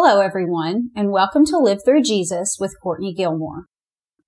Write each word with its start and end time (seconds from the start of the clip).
Hello, 0.00 0.20
everyone, 0.20 0.90
and 0.94 1.10
welcome 1.10 1.44
to 1.46 1.58
Live 1.58 1.80
Through 1.84 2.02
Jesus 2.04 2.56
with 2.60 2.78
Courtney 2.80 3.12
Gilmore. 3.12 3.64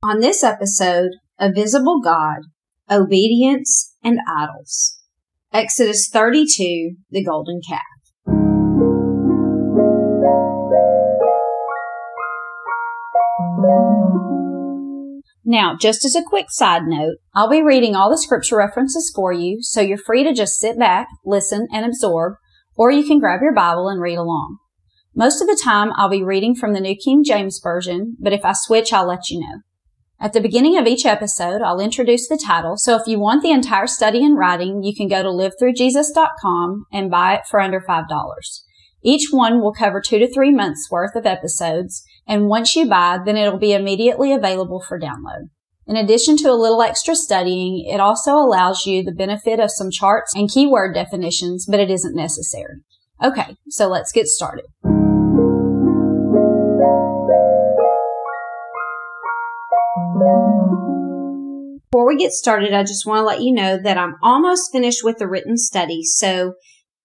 On 0.02 0.18
this 0.18 0.42
episode, 0.42 1.10
A 1.38 1.52
Visible 1.52 2.00
God, 2.02 2.38
Obedience, 2.90 3.94
and 4.02 4.18
Idols. 4.36 4.98
Exodus 5.52 6.10
32, 6.12 6.96
The 7.12 7.25
Golden 7.25 7.60
Calf. 7.68 7.83
Now, 15.45 15.77
just 15.80 16.05
as 16.05 16.16
a 16.16 16.25
quick 16.29 16.46
side 16.48 16.82
note, 16.87 17.18
I'll 17.32 17.48
be 17.48 17.62
reading 17.62 17.95
all 17.95 18.11
the 18.11 18.18
scripture 18.18 18.57
references 18.57 19.12
for 19.14 19.32
you, 19.32 19.59
so 19.61 19.80
you're 19.80 19.98
free 19.98 20.25
to 20.25 20.34
just 20.34 20.59
sit 20.59 20.77
back, 20.77 21.07
listen, 21.25 21.68
and 21.73 21.87
absorb, 21.87 22.32
or 22.75 22.91
you 22.91 23.07
can 23.07 23.21
grab 23.21 23.41
your 23.41 23.55
Bible 23.55 23.89
and 23.89 24.02
read 24.02 24.16
along. 24.16 24.59
Most 25.14 25.40
of 25.40 25.48
the 25.48 25.61
time, 25.62 25.92
I'll 25.96 26.08
be 26.08 26.22
reading 26.22 26.54
from 26.54 26.72
the 26.72 26.80
New 26.80 26.95
King 26.95 27.24
James 27.24 27.60
Version, 27.62 28.16
but 28.20 28.32
if 28.32 28.45
I 28.45 28.52
switch, 28.55 28.92
I'll 28.92 29.09
let 29.09 29.28
you 29.28 29.41
know. 29.41 29.60
At 30.20 30.34
the 30.34 30.41
beginning 30.41 30.78
of 30.78 30.86
each 30.86 31.06
episode, 31.06 31.62
I'll 31.62 31.80
introduce 31.80 32.28
the 32.28 32.41
title, 32.46 32.77
so 32.77 32.95
if 32.95 33.06
you 33.06 33.19
want 33.19 33.42
the 33.42 33.50
entire 33.50 33.86
study 33.86 34.23
in 34.23 34.34
writing, 34.34 34.83
you 34.83 34.95
can 34.95 35.09
go 35.09 35.23
to 35.23 35.28
livethroughjesus.com 35.28 36.84
and 36.92 37.10
buy 37.10 37.36
it 37.36 37.46
for 37.50 37.59
under 37.59 37.80
$5. 37.80 38.06
Each 39.02 39.28
one 39.30 39.60
will 39.60 39.73
cover 39.73 40.00
two 40.00 40.19
to 40.19 40.33
three 40.33 40.52
months 40.52 40.88
worth 40.91 41.16
of 41.16 41.27
episodes, 41.27 42.05
and 42.28 42.48
once 42.48 42.77
you 42.77 42.86
buy, 42.86 43.19
then 43.24 43.36
it'll 43.36 43.58
be 43.58 43.72
immediately 43.72 44.33
available 44.33 44.84
for 44.86 45.00
download. 45.00 45.48
In 45.86 45.97
addition 45.97 46.36
to 46.36 46.50
a 46.50 46.55
little 46.55 46.83
extra 46.83 47.16
studying, 47.16 47.84
it 47.91 47.98
also 47.98 48.34
allows 48.34 48.86
you 48.86 49.02
the 49.02 49.11
benefit 49.11 49.58
of 49.58 49.70
some 49.72 49.91
charts 49.91 50.36
and 50.36 50.50
keyword 50.50 50.95
definitions, 50.95 51.66
but 51.69 51.80
it 51.80 51.91
isn't 51.91 52.14
necessary. 52.14 52.77
Okay, 53.22 53.56
so 53.69 53.88
let's 53.88 54.12
get 54.12 54.27
started. 54.27 54.66
Before 61.90 62.06
we 62.06 62.16
get 62.16 62.32
started, 62.32 62.72
I 62.72 62.82
just 62.82 63.06
want 63.06 63.18
to 63.18 63.24
let 63.24 63.42
you 63.42 63.52
know 63.52 63.78
that 63.82 63.98
I'm 63.98 64.14
almost 64.22 64.70
finished 64.72 65.02
with 65.02 65.18
the 65.18 65.28
written 65.28 65.56
study, 65.56 66.02
so 66.04 66.54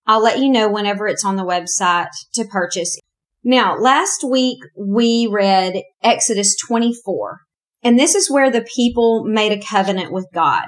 I'll 0.05 0.21
let 0.21 0.39
you 0.39 0.49
know 0.49 0.69
whenever 0.69 1.07
it's 1.07 1.25
on 1.25 1.35
the 1.35 1.45
website 1.45 2.09
to 2.33 2.45
purchase. 2.45 2.97
Now, 3.43 3.77
last 3.77 4.23
week 4.23 4.59
we 4.77 5.27
read 5.31 5.81
Exodus 6.03 6.55
24, 6.67 7.39
and 7.83 7.97
this 7.99 8.15
is 8.15 8.29
where 8.29 8.51
the 8.51 8.65
people 8.75 9.23
made 9.25 9.51
a 9.51 9.61
covenant 9.61 10.11
with 10.11 10.27
God. 10.33 10.63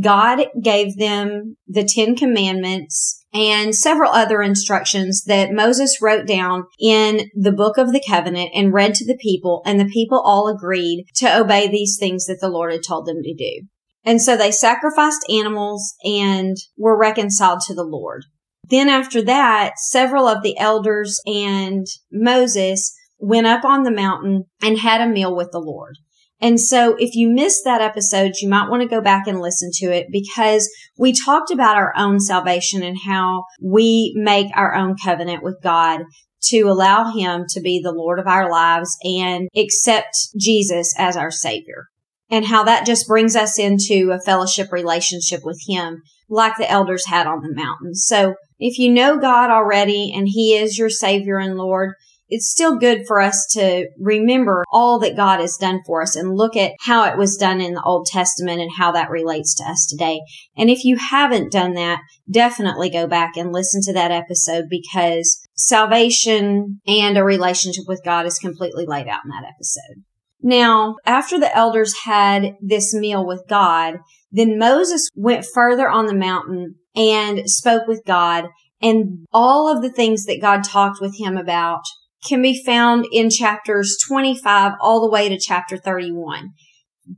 God 0.00 0.46
gave 0.62 0.96
them 0.96 1.56
the 1.66 1.84
Ten 1.84 2.14
Commandments 2.14 3.24
and 3.32 3.74
several 3.74 4.10
other 4.12 4.42
instructions 4.42 5.24
that 5.24 5.52
Moses 5.52 6.00
wrote 6.00 6.26
down 6.26 6.64
in 6.78 7.30
the 7.34 7.52
book 7.52 7.78
of 7.78 7.92
the 7.92 8.02
covenant 8.06 8.50
and 8.54 8.72
read 8.72 8.94
to 8.94 9.06
the 9.06 9.18
people. 9.20 9.62
And 9.64 9.78
the 9.78 9.90
people 9.92 10.20
all 10.24 10.48
agreed 10.48 11.06
to 11.16 11.38
obey 11.38 11.68
these 11.68 11.96
things 11.98 12.26
that 12.26 12.38
the 12.40 12.48
Lord 12.48 12.72
had 12.72 12.82
told 12.86 13.06
them 13.06 13.22
to 13.22 13.34
do. 13.34 13.66
And 14.04 14.22
so 14.22 14.36
they 14.36 14.50
sacrificed 14.50 15.26
animals 15.28 15.94
and 16.04 16.56
were 16.76 16.98
reconciled 16.98 17.60
to 17.66 17.74
the 17.74 17.84
Lord. 17.84 18.24
Then 18.70 18.88
after 18.88 19.22
that, 19.22 19.78
several 19.78 20.26
of 20.26 20.42
the 20.42 20.56
elders 20.58 21.20
and 21.26 21.86
Moses 22.12 22.94
went 23.18 23.46
up 23.46 23.64
on 23.64 23.82
the 23.82 23.90
mountain 23.90 24.44
and 24.62 24.78
had 24.78 25.00
a 25.00 25.08
meal 25.08 25.34
with 25.34 25.50
the 25.52 25.58
Lord. 25.58 25.96
And 26.40 26.60
so 26.60 26.94
if 26.98 27.14
you 27.14 27.28
missed 27.28 27.64
that 27.64 27.80
episode, 27.80 28.34
you 28.40 28.48
might 28.48 28.70
want 28.70 28.82
to 28.82 28.88
go 28.88 29.00
back 29.00 29.26
and 29.26 29.40
listen 29.40 29.70
to 29.74 29.86
it 29.86 30.06
because 30.10 30.70
we 30.96 31.12
talked 31.12 31.50
about 31.50 31.76
our 31.76 31.92
own 31.96 32.20
salvation 32.20 32.82
and 32.82 32.96
how 33.06 33.44
we 33.60 34.12
make 34.16 34.46
our 34.54 34.74
own 34.74 34.94
covenant 35.02 35.42
with 35.42 35.58
God 35.62 36.02
to 36.44 36.62
allow 36.62 37.10
him 37.12 37.44
to 37.48 37.60
be 37.60 37.80
the 37.82 37.92
Lord 37.92 38.20
of 38.20 38.28
our 38.28 38.50
lives 38.50 38.96
and 39.02 39.48
accept 39.56 40.16
Jesus 40.38 40.94
as 40.96 41.16
our 41.16 41.32
savior 41.32 41.86
and 42.30 42.44
how 42.44 42.62
that 42.64 42.86
just 42.86 43.08
brings 43.08 43.34
us 43.34 43.58
into 43.58 44.12
a 44.12 44.20
fellowship 44.20 44.70
relationship 44.72 45.40
with 45.44 45.60
him 45.66 46.02
like 46.28 46.56
the 46.56 46.70
elders 46.70 47.06
had 47.06 47.26
on 47.26 47.40
the 47.40 47.54
mountain. 47.54 47.94
So 47.94 48.34
if 48.58 48.78
you 48.78 48.92
know 48.92 49.18
God 49.18 49.50
already 49.50 50.12
and 50.14 50.28
he 50.28 50.56
is 50.56 50.78
your 50.78 50.90
savior 50.90 51.38
and 51.38 51.56
Lord, 51.56 51.94
it's 52.28 52.50
still 52.50 52.78
good 52.78 53.06
for 53.06 53.20
us 53.20 53.46
to 53.52 53.88
remember 53.98 54.64
all 54.70 54.98
that 55.00 55.16
God 55.16 55.40
has 55.40 55.56
done 55.56 55.80
for 55.86 56.02
us 56.02 56.14
and 56.14 56.36
look 56.36 56.56
at 56.56 56.72
how 56.80 57.04
it 57.04 57.16
was 57.16 57.36
done 57.36 57.60
in 57.60 57.74
the 57.74 57.82
Old 57.82 58.06
Testament 58.06 58.60
and 58.60 58.70
how 58.76 58.92
that 58.92 59.10
relates 59.10 59.54
to 59.56 59.64
us 59.64 59.86
today. 59.86 60.20
And 60.56 60.70
if 60.70 60.84
you 60.84 60.96
haven't 60.96 61.52
done 61.52 61.74
that, 61.74 62.00
definitely 62.30 62.90
go 62.90 63.06
back 63.06 63.36
and 63.36 63.52
listen 63.52 63.80
to 63.82 63.92
that 63.94 64.10
episode 64.10 64.64
because 64.68 65.40
salvation 65.56 66.80
and 66.86 67.16
a 67.16 67.24
relationship 67.24 67.84
with 67.86 68.02
God 68.04 68.26
is 68.26 68.38
completely 68.38 68.84
laid 68.86 69.08
out 69.08 69.24
in 69.24 69.30
that 69.30 69.48
episode. 69.48 70.04
Now, 70.40 70.96
after 71.04 71.38
the 71.38 71.54
elders 71.56 71.94
had 72.04 72.54
this 72.60 72.94
meal 72.94 73.26
with 73.26 73.42
God, 73.48 73.96
then 74.30 74.58
Moses 74.58 75.08
went 75.14 75.44
further 75.44 75.88
on 75.88 76.06
the 76.06 76.14
mountain 76.14 76.76
and 76.94 77.48
spoke 77.50 77.88
with 77.88 78.02
God 78.06 78.48
and 78.80 79.26
all 79.32 79.74
of 79.74 79.82
the 79.82 79.90
things 79.90 80.26
that 80.26 80.40
God 80.40 80.62
talked 80.62 81.00
with 81.00 81.18
him 81.18 81.36
about 81.36 81.82
can 82.26 82.42
be 82.42 82.62
found 82.64 83.06
in 83.12 83.30
chapters 83.30 83.96
25 84.08 84.72
all 84.80 85.00
the 85.00 85.10
way 85.10 85.28
to 85.28 85.38
chapter 85.38 85.76
31. 85.76 86.50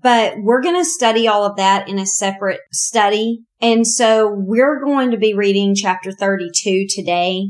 But 0.02 0.34
we're 0.38 0.62
going 0.62 0.80
to 0.80 0.84
study 0.84 1.26
all 1.26 1.44
of 1.44 1.56
that 1.56 1.88
in 1.88 1.98
a 1.98 2.06
separate 2.06 2.60
study. 2.72 3.40
And 3.60 3.86
so 3.86 4.32
we're 4.32 4.80
going 4.80 5.10
to 5.10 5.16
be 5.16 5.34
reading 5.34 5.74
chapter 5.74 6.12
32 6.12 6.86
today. 6.88 7.48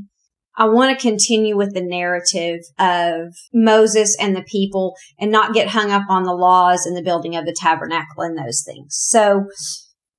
I 0.57 0.67
want 0.67 0.97
to 0.97 1.03
continue 1.03 1.57
with 1.57 1.75
the 1.75 1.83
narrative 1.83 2.61
of 2.79 3.35
Moses 3.53 4.17
and 4.21 4.35
the 4.35 4.43
people 4.43 4.95
and 5.19 5.31
not 5.31 5.55
get 5.55 5.69
hung 5.69 5.91
up 5.91 6.05
on 6.09 6.25
the 6.25 6.35
laws 6.35 6.87
and 6.87 6.97
the 6.97 7.03
building 7.03 7.37
of 7.37 7.45
the 7.45 7.57
tabernacle 7.59 8.23
and 8.23 8.37
those 8.37 8.63
things. 8.67 8.89
So 8.91 9.47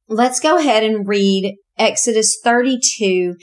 let's 0.07 0.39
go 0.39 0.57
ahead 0.57 0.83
and 0.83 1.07
read 1.07 1.55
Exodus 1.77 2.39
32 2.43 3.35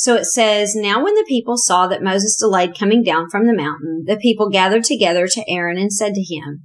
so 0.00 0.14
it 0.14 0.26
says, 0.26 0.76
Now 0.76 1.02
when 1.02 1.16
the 1.16 1.26
people 1.26 1.56
saw 1.56 1.88
that 1.88 2.04
Moses 2.04 2.36
delayed 2.38 2.78
coming 2.78 3.02
down 3.02 3.28
from 3.28 3.48
the 3.48 3.52
mountain, 3.52 4.04
the 4.06 4.16
people 4.16 4.48
gathered 4.48 4.84
together 4.84 5.26
to 5.26 5.44
Aaron 5.48 5.76
and 5.76 5.92
said 5.92 6.14
to 6.14 6.22
him, 6.22 6.62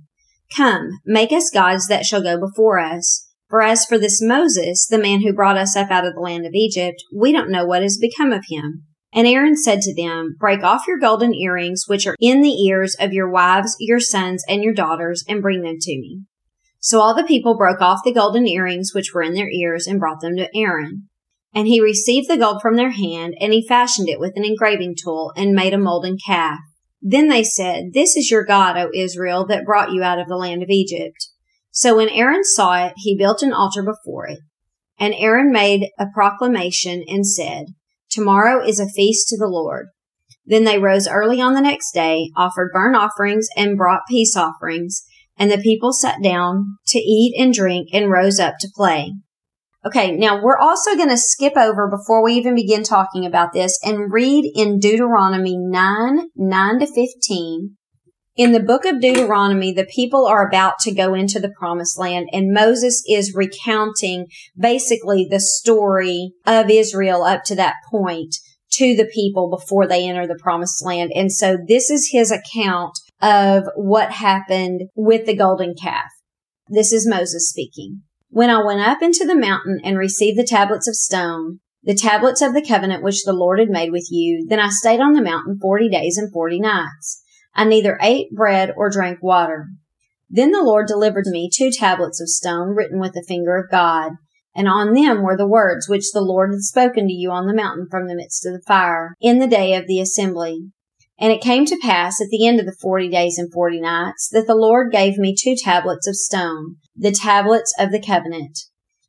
Come, 0.55 0.99
make 1.03 1.31
us 1.31 1.49
gods 1.49 1.88
that 1.88 2.05
shall 2.05 2.22
go 2.22 2.39
before 2.39 2.77
us. 2.77 3.27
For 3.49 3.63
as 3.63 3.85
for 3.85 3.97
this 3.97 4.22
Moses, 4.22 4.85
the 4.88 4.99
man 4.99 5.23
who 5.23 5.33
brought 5.33 5.57
us 5.57 5.75
up 5.75 5.89
out 5.89 6.05
of 6.05 6.13
the 6.13 6.19
land 6.19 6.45
of 6.45 6.53
Egypt, 6.53 7.01
we 7.11 7.31
don't 7.31 7.49
know 7.49 7.66
what 7.66 7.81
has 7.81 7.97
become 7.97 8.31
of 8.31 8.43
him. 8.49 8.83
And 9.11 9.25
Aaron 9.25 9.57
said 9.57 9.81
to 9.81 9.95
them, 9.95 10.35
Break 10.39 10.61
off 10.61 10.88
your 10.88 10.99
golden 10.99 11.33
earrings, 11.33 11.85
which 11.88 12.05
are 12.05 12.16
in 12.19 12.43
the 12.43 12.53
ears 12.67 12.95
of 12.99 13.13
your 13.13 13.31
wives, 13.31 13.75
your 13.79 13.99
sons, 13.99 14.43
and 14.47 14.63
your 14.63 14.75
daughters, 14.75 15.23
and 15.27 15.41
bring 15.41 15.63
them 15.63 15.77
to 15.81 15.91
me. 15.91 16.22
So 16.79 16.99
all 16.99 17.16
the 17.16 17.23
people 17.23 17.57
broke 17.57 17.81
off 17.81 18.01
the 18.05 18.13
golden 18.13 18.47
earrings 18.47 18.91
which 18.93 19.11
were 19.11 19.23
in 19.23 19.33
their 19.33 19.49
ears 19.49 19.88
and 19.88 19.99
brought 19.99 20.22
them 20.22 20.35
to 20.35 20.55
Aaron. 20.55 21.09
And 21.56 21.68
he 21.68 21.80
received 21.80 22.30
the 22.30 22.38
gold 22.38 22.62
from 22.62 22.75
their 22.75 22.91
hand, 22.91 23.36
and 23.40 23.53
he 23.53 23.68
fashioned 23.68 24.09
it 24.09 24.19
with 24.19 24.34
an 24.36 24.46
engraving 24.46 24.96
tool, 25.02 25.31
and 25.36 25.53
made 25.53 25.74
a 25.74 25.78
molten 25.78 26.18
calf. 26.25 26.59
Then 27.02 27.28
they 27.28 27.44
said, 27.44 27.94
This 27.94 28.16
is 28.16 28.31
your 28.31 28.44
God, 28.44 28.78
O 28.78 28.90
Israel, 28.94 29.46
that 29.47 29.66
brought 29.66 29.91
you 29.91 30.02
out 30.02 30.19
of 30.19 30.28
the 30.28 30.38
land 30.38 30.64
of 30.64 30.69
Egypt. 30.69 31.30
So 31.69 31.97
when 31.97 32.09
Aaron 32.09 32.44
saw 32.44 32.86
it, 32.86 32.94
he 32.97 33.18
built 33.18 33.44
an 33.44 33.52
altar 33.52 33.84
before 33.84 34.28
it. 34.28 34.40
And 35.00 35.14
Aaron 35.18 35.52
made 35.52 35.90
a 36.00 36.06
proclamation 36.14 37.03
and 37.08 37.28
said, 37.28 37.66
Tomorrow 38.09 38.64
is 38.66 38.80
a 38.80 38.88
feast 38.88 39.28
to 39.30 39.38
the 39.38 39.47
Lord. 39.47 39.88
Then 40.46 40.66
they 40.66 40.78
rose 40.78 41.08
early 41.08 41.41
on 41.41 41.53
the 41.53 41.62
next 41.62 41.94
day, 41.94 42.30
offered 42.38 42.72
burnt 42.74 42.96
offerings, 42.96 43.47
and 43.58 43.78
brought 43.78 44.02
peace 44.08 44.38
offerings. 44.38 45.03
And 45.38 45.50
the 45.50 45.58
people 45.58 45.94
sat 45.94 46.22
down 46.22 46.78
to 46.88 47.00
eat 47.00 47.35
and 47.40 47.53
drink 47.53 47.90
and 47.91 48.12
rose 48.12 48.40
up 48.40 48.56
to 48.59 48.70
play. 48.75 49.14
Okay, 49.85 50.16
now 50.16 50.41
we're 50.41 50.57
also 50.57 50.95
going 50.95 51.09
to 51.09 51.17
skip 51.17 51.57
over 51.57 51.89
before 51.89 52.23
we 52.23 52.33
even 52.33 52.55
begin 52.55 52.83
talking 52.83 53.25
about 53.25 53.51
this 53.51 53.77
and 53.83 54.13
read 54.13 54.49
in 54.55 54.79
Deuteronomy 54.79 55.57
9, 55.57 56.27
9 56.35 56.79
to 56.79 56.88
15. 56.88 57.75
In 58.37 58.52
the 58.53 58.61
book 58.61 58.85
of 58.85 59.02
Deuteronomy, 59.02 59.73
the 59.73 59.85
people 59.85 60.25
are 60.25 60.47
about 60.47 60.79
to 60.79 60.93
go 60.93 61.13
into 61.13 61.37
the 61.40 61.53
promised 61.59 61.99
land 61.99 62.29
and 62.31 62.53
Moses 62.53 63.03
is 63.09 63.35
recounting 63.35 64.28
basically 64.58 65.28
the 65.29 65.41
story 65.41 66.31
of 66.47 66.69
Israel 66.69 67.23
up 67.23 67.43
to 67.46 67.55
that 67.55 67.75
point 67.91 68.37
to 68.72 68.96
the 68.96 69.09
people 69.13 69.49
before 69.49 69.85
they 69.85 70.08
enter 70.08 70.25
the 70.25 70.40
promised 70.41 70.84
land. 70.84 71.11
And 71.13 71.31
so 71.31 71.58
this 71.67 71.90
is 71.90 72.09
his 72.11 72.31
account 72.31 72.97
of 73.22 73.66
what 73.75 74.13
happened 74.13 74.84
with 74.96 75.25
the 75.25 75.35
golden 75.35 75.75
calf. 75.75 76.09
This 76.69 76.93
is 76.93 77.08
Moses 77.08 77.49
speaking. 77.49 78.03
When 78.34 78.50
I 78.50 78.64
went 78.64 78.82
up 78.82 79.03
into 79.03 79.26
the 79.28 79.35
mountain 79.35 79.80
and 79.84 79.96
received 79.96 80.40
the 80.40 80.44
tablets 80.44 80.88
of 80.88 80.96
stone, 80.96 81.59
the 81.84 81.94
tablets 81.94 82.41
of 82.41 82.56
the 82.56 82.66
covenant 82.68 83.03
which 83.03 83.24
the 83.24 83.32
Lord 83.32 83.59
had 83.59 83.70
made 83.70 83.91
with 83.91 84.08
you, 84.09 84.47
then 84.50 84.59
I 84.59 84.70
stayed 84.70 85.00
on 85.00 85.14
the 85.14 85.22
mountain 85.22 85.59
forty 85.62 85.88
days 85.88 86.18
and 86.18 86.34
forty 86.34 86.59
nights. 86.59 87.22
I 87.53 87.64
neither 87.64 88.00
ate 88.02 88.32
bread 88.32 88.74
or 88.76 88.90
drank 88.90 89.22
water. 89.22 89.68
Then 90.32 90.52
the 90.52 90.64
Lord 90.64 90.88
delivered 90.88 91.28
me 91.28 91.47
two 91.47 91.70
tablets 91.70 92.20
of 92.20 92.28
stone 92.28 92.70
written 92.70 93.00
with 93.00 93.14
the 93.14 93.24
finger 93.28 93.56
of 93.56 93.70
God, 93.70 94.14
and 94.56 94.68
on 94.68 94.96
them 94.96 95.22
were 95.22 95.38
the 95.38 95.47
words 95.47 95.88
which 95.88 96.12
the 96.12 96.22
Lord 96.22 96.53
had 96.53 96.62
spoken 96.62 97.06
to 97.06 97.14
you 97.14 97.30
on 97.30 97.46
the 97.46 97.53
mountain 97.53 97.85
from 97.91 98.08
the 98.08 98.16
midst 98.16 98.47
of 98.47 98.53
the 98.53 98.64
fire 98.66 99.14
in 99.22 99.38
the 99.38 99.46
day 99.46 99.76
of 99.76 99.85
the 99.85 100.02
assembly. 100.02 100.72
And 101.23 101.31
it 101.31 101.40
came 101.40 101.66
to 101.67 101.79
pass 101.81 102.20
at 102.20 102.28
the 102.31 102.46
end 102.46 102.59
of 102.59 102.66
the 102.66 102.75
forty 102.81 103.08
days 103.08 103.37
and 103.37 103.49
forty 103.49 103.79
nights 103.79 104.28
that 104.34 104.46
the 104.46 104.58
Lord 104.58 104.91
gave 104.91 105.17
me 105.17 105.34
two 105.34 105.55
tablets 105.55 106.05
of 106.05 106.17
stone, 106.17 106.75
the 106.97 107.14
tablets 107.14 107.73
of 107.79 107.93
the 107.93 108.03
covenant. 108.05 108.59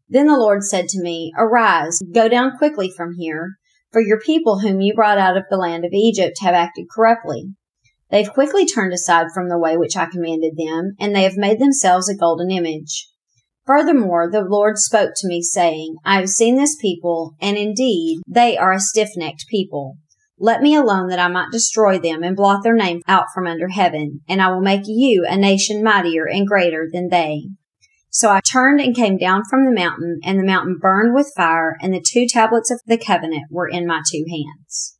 Then 0.08 0.28
the 0.28 0.38
Lord 0.38 0.62
said 0.62 0.87
to 0.90 1.02
me, 1.02 1.32
Arise, 1.37 1.99
go 2.12 2.28
down 2.28 2.56
quickly 2.56 2.88
from 2.88 3.14
here, 3.19 3.56
for 3.90 4.00
your 4.00 4.20
people 4.20 4.61
whom 4.61 4.81
you 4.81 4.94
brought 4.94 5.19
out 5.19 5.37
of 5.37 5.43
the 5.50 5.56
land 5.56 5.84
of 5.84 5.90
Egypt 5.93 6.37
have 6.40 6.55
acted 6.55 6.87
corruptly. 6.94 7.49
They've 8.12 8.32
quickly 8.32 8.64
turned 8.64 8.93
aside 8.93 9.32
from 9.34 9.49
the 9.49 9.58
way 9.58 9.76
which 9.76 9.96
I 9.96 10.06
commanded 10.06 10.52
them, 10.56 10.94
and 11.00 11.16
they 11.16 11.25
have 11.25 11.37
made 11.37 11.58
themselves 11.58 12.08
a 12.08 12.16
golden 12.16 12.49
image. 12.49 13.08
Furthermore, 13.66 14.31
the 14.31 14.43
Lord 14.43 14.78
spoke 14.78 15.14
to 15.16 15.26
me, 15.26 15.43
saying, 15.43 15.96
I 16.05 16.20
have 16.20 16.28
seen 16.28 16.55
this 16.55 16.76
people, 16.81 17.34
and 17.40 17.56
indeed 17.56 18.20
they 18.28 18.56
are 18.56 18.72
a 18.72 18.78
stiff 18.78 19.08
necked 19.16 19.46
people. 19.50 19.96
Let 20.38 20.62
me 20.62 20.75
alone 20.75 21.08
that 21.08 21.19
I 21.19 21.28
might 21.28 21.52
destroy 21.52 21.98
them 21.98 22.22
and 22.22 22.36
blot 22.36 22.62
their 22.62 22.75
name 22.75 23.02
out 23.06 23.26
from 23.34 23.46
under 23.46 23.69
heaven, 23.69 24.20
and 24.28 24.42
I 24.42 24.48
will 24.48 24.60
make 24.60 24.82
you 24.86 25.25
a 25.28 25.36
nation 25.36 25.82
mightier 25.82 26.28
and 26.28 26.46
greater 26.46 26.88
than 26.92 27.08
they. 27.08 27.44
So 28.10 28.31
I 28.31 28.40
turned 28.40 28.81
and 28.81 28.94
came 28.94 29.16
down 29.16 29.42
from 29.48 29.64
the 29.64 29.72
mountain, 29.72 30.20
and 30.25 30.38
the 30.38 30.44
mountain 30.44 30.78
burned 30.81 31.14
with 31.14 31.32
fire, 31.36 31.76
and 31.81 31.92
the 31.92 32.04
two 32.04 32.26
tablets 32.28 32.70
of 32.70 32.81
the 32.86 32.98
covenant 32.98 33.44
were 33.50 33.69
in 33.69 33.86
my 33.86 34.02
two 34.10 34.25
hands. 34.28 34.96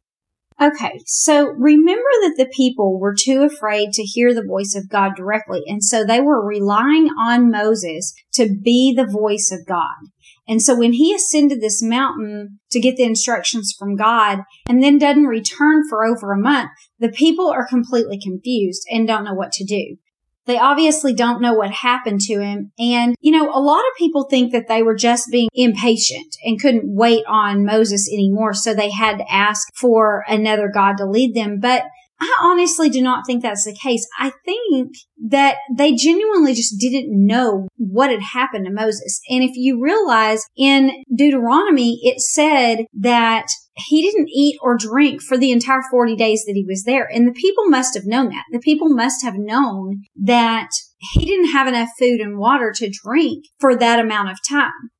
Okay, 0.61 1.01
so 1.05 1.49
remember 1.49 2.11
that 2.23 2.35
the 2.37 2.51
people 2.55 3.01
were 3.01 3.15
too 3.17 3.43
afraid 3.43 3.93
to 3.93 4.03
hear 4.03 4.33
the 4.33 4.47
voice 4.47 4.77
of 4.77 4.89
God 4.89 5.17
directly, 5.17 5.63
and 5.67 5.83
so 5.83 6.05
they 6.05 6.21
were 6.21 6.47
relying 6.47 7.09
on 7.09 7.51
Moses 7.51 8.15
to 8.35 8.49
be 8.63 8.95
the 8.97 9.07
voice 9.07 9.51
of 9.53 9.67
God. 9.67 10.11
And 10.47 10.61
so 10.61 10.77
when 10.77 10.93
he 10.93 11.15
ascended 11.15 11.61
this 11.61 11.83
mountain 11.83 12.61
to 12.71 12.81
get 12.81 12.97
the 12.97 13.05
instructions 13.05 13.75
from 13.79 13.97
God 13.97 14.41
and 14.69 14.83
then 14.83 14.99
doesn't 14.99 15.25
return 15.25 15.83
for 15.89 16.05
over 16.05 16.33
a 16.33 16.39
month, 16.39 16.71
the 16.99 17.09
people 17.09 17.49
are 17.49 17.67
completely 17.67 18.19
confused 18.23 18.83
and 18.91 19.07
don't 19.07 19.25
know 19.25 19.35
what 19.35 19.53
to 19.53 19.65
do. 19.65 19.97
They 20.47 20.59
obviously 20.59 21.15
don't 21.15 21.41
know 21.41 21.55
what 21.55 21.71
happened 21.71 22.21
to 22.23 22.41
him. 22.41 22.73
And, 22.79 23.15
you 23.21 23.33
know, 23.33 23.51
a 23.51 23.61
lot 23.61 23.81
of 23.81 23.97
people 23.97 24.25
think 24.25 24.53
that 24.53 24.69
they 24.69 24.83
were 24.83 24.95
just 24.95 25.31
being 25.31 25.49
impatient 25.55 26.37
and 26.45 26.61
couldn't 26.61 26.85
wait 26.85 27.25
on 27.27 27.65
Moses 27.65 28.11
anymore. 28.13 28.53
So 28.53 28.75
they 28.75 28.91
had 28.91 29.17
to 29.17 29.33
ask 29.33 29.67
for 29.75 30.23
another 30.29 30.71
God 30.73 30.99
to 30.99 31.07
lead 31.07 31.35
them. 31.35 31.61
But 31.61 31.85
I 32.25 32.37
honestly 32.41 32.89
do 32.89 33.03
not 33.03 33.27
think 33.27 33.43
that's 33.43 33.67
the 33.67 33.77
case. 33.83 34.09
I 34.19 34.33
think 34.47 34.95
that 35.29 35.57
they 35.77 35.95
genuinely 35.95 36.55
just 36.55 36.81
didn't 36.81 37.11
know 37.11 37.69
what 37.77 38.11
had 38.11 38.23
happened 38.23 38.65
to 38.65 38.73
Moses. 38.73 39.21
And 39.29 39.45
if 39.45 39.51
you 39.57 39.79
realize 39.79 40.43
in 40.57 41.05
Deuteronomy, 41.15 42.01
it 42.03 42.21
said 42.21 42.87
that 42.99 43.47
he 43.77 44.03
didn't 44.03 44.31
eat 44.31 44.57
or 44.63 44.79
drink 44.79 45.21
for 45.21 45.37
the 45.37 45.53
entire 45.53 45.83
40 45.91 46.17
days 46.17 46.45
that 46.47 46.55
he 46.55 46.65
was 46.67 46.85
there. 46.85 47.07
And 47.13 47.29
the 47.29 47.39
people 47.39 47.67
must 47.67 47.95
have 47.95 48.07
known 48.07 48.31
that. 48.31 48.45
The 48.53 48.59
people 48.61 48.89
must 48.89 49.23
have 49.23 49.35
known 49.37 50.05
that 50.17 50.71
he 51.13 51.27
didn't 51.27 51.53
have 51.53 51.67
enough 51.67 51.91
food 51.99 52.21
and 52.21 52.39
water 52.39 52.73
to 52.77 52.91
drink 53.05 53.45
for 53.59 53.77
that 53.77 54.01
amount 54.01 54.31
of 54.31 54.39
time. 54.49 54.91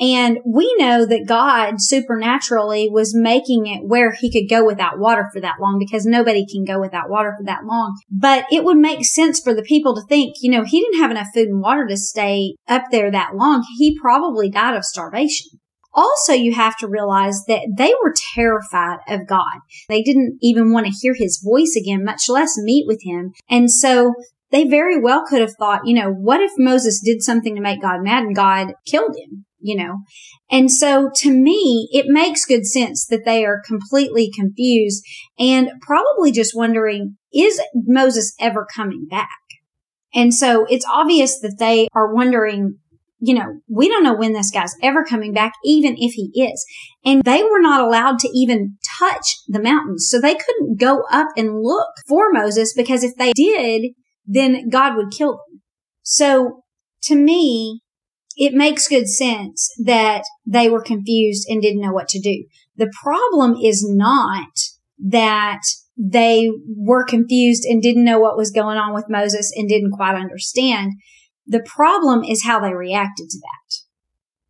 And 0.00 0.38
we 0.46 0.74
know 0.78 1.04
that 1.04 1.26
God 1.26 1.74
supernaturally 1.76 2.88
was 2.88 3.14
making 3.14 3.66
it 3.66 3.86
where 3.86 4.12
he 4.12 4.32
could 4.32 4.48
go 4.48 4.64
without 4.64 4.98
water 4.98 5.28
for 5.30 5.40
that 5.42 5.60
long 5.60 5.78
because 5.78 6.06
nobody 6.06 6.46
can 6.50 6.64
go 6.64 6.80
without 6.80 7.10
water 7.10 7.34
for 7.38 7.44
that 7.44 7.64
long. 7.66 8.00
But 8.10 8.46
it 8.50 8.64
would 8.64 8.78
make 8.78 9.04
sense 9.04 9.38
for 9.38 9.52
the 9.52 9.62
people 9.62 9.94
to 9.94 10.02
think, 10.08 10.36
you 10.40 10.50
know, 10.50 10.64
he 10.64 10.80
didn't 10.80 11.00
have 11.00 11.10
enough 11.10 11.28
food 11.34 11.48
and 11.48 11.60
water 11.60 11.86
to 11.86 11.98
stay 11.98 12.54
up 12.66 12.84
there 12.90 13.10
that 13.10 13.34
long. 13.34 13.62
He 13.76 13.98
probably 14.00 14.48
died 14.48 14.74
of 14.74 14.84
starvation. 14.84 15.48
Also, 15.92 16.32
you 16.32 16.54
have 16.54 16.78
to 16.78 16.88
realize 16.88 17.44
that 17.48 17.68
they 17.76 17.92
were 18.02 18.14
terrified 18.34 18.98
of 19.08 19.26
God. 19.26 19.58
They 19.88 20.02
didn't 20.02 20.38
even 20.40 20.72
want 20.72 20.86
to 20.86 20.92
hear 20.92 21.14
his 21.14 21.44
voice 21.44 21.76
again, 21.78 22.04
much 22.04 22.22
less 22.28 22.56
meet 22.56 22.86
with 22.86 23.02
him. 23.02 23.32
And 23.50 23.70
so 23.70 24.14
they 24.50 24.64
very 24.64 24.98
well 24.98 25.24
could 25.28 25.40
have 25.40 25.54
thought, 25.58 25.86
you 25.86 25.94
know, 25.94 26.10
what 26.10 26.40
if 26.40 26.52
Moses 26.56 27.02
did 27.04 27.22
something 27.22 27.54
to 27.54 27.60
make 27.60 27.82
God 27.82 28.02
mad 28.02 28.22
and 28.22 28.36
God 28.36 28.74
killed 28.86 29.16
him? 29.18 29.46
You 29.62 29.76
know, 29.76 29.98
and 30.50 30.70
so 30.70 31.10
to 31.16 31.30
me, 31.30 31.88
it 31.92 32.06
makes 32.08 32.46
good 32.46 32.66
sense 32.66 33.06
that 33.06 33.24
they 33.26 33.44
are 33.44 33.62
completely 33.66 34.30
confused 34.34 35.04
and 35.38 35.70
probably 35.82 36.32
just 36.32 36.56
wondering, 36.56 37.16
is 37.32 37.60
Moses 37.74 38.34
ever 38.40 38.66
coming 38.74 39.06
back? 39.08 39.28
And 40.14 40.34
so 40.34 40.66
it's 40.68 40.86
obvious 40.90 41.38
that 41.40 41.56
they 41.58 41.88
are 41.94 42.12
wondering, 42.12 42.78
you 43.20 43.34
know, 43.34 43.60
we 43.68 43.88
don't 43.88 44.02
know 44.02 44.16
when 44.16 44.32
this 44.32 44.50
guy's 44.50 44.74
ever 44.82 45.04
coming 45.04 45.32
back, 45.32 45.52
even 45.64 45.94
if 45.98 46.14
he 46.14 46.30
is. 46.34 46.64
And 47.04 47.22
they 47.22 47.42
were 47.42 47.60
not 47.60 47.80
allowed 47.80 48.18
to 48.20 48.30
even 48.34 48.78
touch 48.98 49.36
the 49.46 49.62
mountains. 49.62 50.08
So 50.10 50.20
they 50.20 50.34
couldn't 50.34 50.80
go 50.80 51.04
up 51.12 51.28
and 51.36 51.62
look 51.62 51.88
for 52.08 52.32
Moses 52.32 52.72
because 52.74 53.04
if 53.04 53.14
they 53.16 53.32
did, 53.34 53.92
then 54.26 54.68
God 54.68 54.96
would 54.96 55.12
kill 55.12 55.32
them. 55.32 55.60
So 56.02 56.62
to 57.02 57.14
me, 57.14 57.82
it 58.40 58.54
makes 58.54 58.88
good 58.88 59.06
sense 59.06 59.70
that 59.84 60.22
they 60.46 60.70
were 60.70 60.82
confused 60.82 61.46
and 61.46 61.60
didn't 61.60 61.82
know 61.82 61.92
what 61.92 62.08
to 62.08 62.18
do. 62.18 62.46
The 62.74 62.90
problem 63.02 63.54
is 63.54 63.86
not 63.86 64.48
that 64.98 65.60
they 65.94 66.50
were 66.74 67.04
confused 67.04 67.66
and 67.66 67.82
didn't 67.82 68.04
know 68.04 68.18
what 68.18 68.38
was 68.38 68.50
going 68.50 68.78
on 68.78 68.94
with 68.94 69.10
Moses 69.10 69.52
and 69.54 69.68
didn't 69.68 69.92
quite 69.92 70.14
understand. 70.14 70.92
The 71.46 71.62
problem 71.66 72.24
is 72.24 72.44
how 72.44 72.60
they 72.60 72.72
reacted 72.72 73.28
to 73.28 73.38
that. 73.40 73.74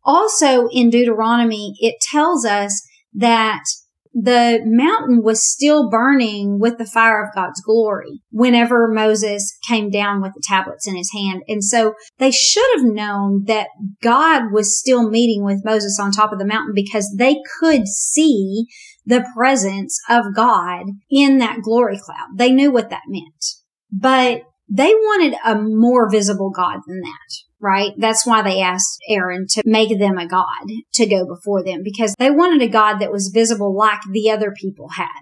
Also 0.05 0.69
in 0.69 0.89
Deuteronomy, 0.89 1.73
it 1.79 1.95
tells 1.99 2.45
us 2.45 2.81
that 3.13 3.63
the 4.13 4.59
mountain 4.65 5.23
was 5.23 5.43
still 5.43 5.89
burning 5.89 6.59
with 6.59 6.77
the 6.77 6.85
fire 6.85 7.23
of 7.23 7.33
God's 7.33 7.61
glory 7.61 8.21
whenever 8.29 8.87
Moses 8.87 9.57
came 9.67 9.89
down 9.89 10.21
with 10.21 10.33
the 10.33 10.43
tablets 10.43 10.87
in 10.87 10.95
his 10.95 11.11
hand. 11.13 11.43
And 11.47 11.63
so 11.63 11.93
they 12.17 12.31
should 12.31 12.67
have 12.75 12.85
known 12.85 13.45
that 13.45 13.67
God 14.01 14.51
was 14.51 14.77
still 14.77 15.09
meeting 15.09 15.43
with 15.43 15.63
Moses 15.63 15.97
on 15.99 16.11
top 16.11 16.33
of 16.33 16.39
the 16.39 16.45
mountain 16.45 16.73
because 16.75 17.13
they 17.17 17.37
could 17.59 17.87
see 17.87 18.65
the 19.05 19.25
presence 19.35 19.97
of 20.09 20.35
God 20.35 20.87
in 21.09 21.37
that 21.37 21.61
glory 21.61 21.99
cloud. 22.03 22.37
They 22.37 22.51
knew 22.51 22.71
what 22.71 22.89
that 22.89 23.03
meant, 23.07 23.45
but 23.91 24.41
they 24.71 24.93
wanted 24.93 25.37
a 25.45 25.61
more 25.61 26.09
visible 26.09 26.49
God 26.49 26.79
than 26.87 27.01
that 27.01 27.51
right? 27.61 27.91
That's 27.97 28.25
why 28.25 28.41
they 28.41 28.59
asked 28.59 28.99
Aaron 29.07 29.45
to 29.51 29.61
make 29.65 29.97
them 29.97 30.17
a 30.17 30.27
God 30.27 30.65
to 30.95 31.05
go 31.05 31.25
before 31.25 31.63
them 31.63 31.81
because 31.83 32.15
they 32.17 32.31
wanted 32.31 32.61
a 32.61 32.71
God 32.71 32.97
that 32.97 33.11
was 33.11 33.31
visible 33.33 33.75
like 33.75 33.99
the 34.11 34.31
other 34.31 34.51
people 34.51 34.89
had. 34.97 35.21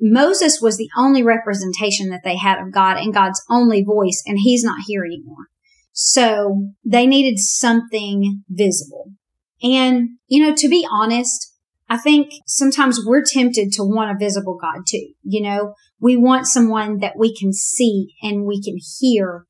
Moses 0.00 0.60
was 0.60 0.76
the 0.76 0.90
only 0.96 1.22
representation 1.22 2.10
that 2.10 2.20
they 2.24 2.36
had 2.36 2.60
of 2.60 2.72
God 2.72 2.98
and 2.98 3.12
God's 3.12 3.42
only 3.50 3.82
voice, 3.82 4.22
and 4.26 4.38
he's 4.38 4.62
not 4.62 4.82
here 4.86 5.04
anymore. 5.04 5.46
So 5.92 6.68
they 6.84 7.06
needed 7.06 7.40
something 7.40 8.44
visible. 8.48 9.10
And, 9.60 10.10
you 10.28 10.46
know, 10.46 10.54
to 10.54 10.68
be 10.68 10.86
honest, 10.88 11.47
I 11.88 11.96
think 11.96 12.32
sometimes 12.46 13.00
we're 13.04 13.24
tempted 13.24 13.72
to 13.72 13.82
want 13.82 14.10
a 14.10 14.18
visible 14.18 14.58
God 14.60 14.82
too. 14.86 15.12
You 15.22 15.42
know, 15.42 15.74
we 16.00 16.16
want 16.16 16.46
someone 16.46 16.98
that 16.98 17.14
we 17.18 17.34
can 17.34 17.52
see 17.52 18.08
and 18.22 18.44
we 18.44 18.62
can 18.62 18.76
hear 18.98 19.46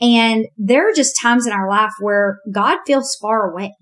and 0.00 0.46
there 0.56 0.88
are 0.88 0.94
just 0.94 1.20
times 1.20 1.46
in 1.46 1.52
our 1.52 1.68
life 1.68 1.92
where 2.00 2.40
God 2.50 2.78
feels 2.86 3.16
far 3.20 3.50
away. 3.50 3.74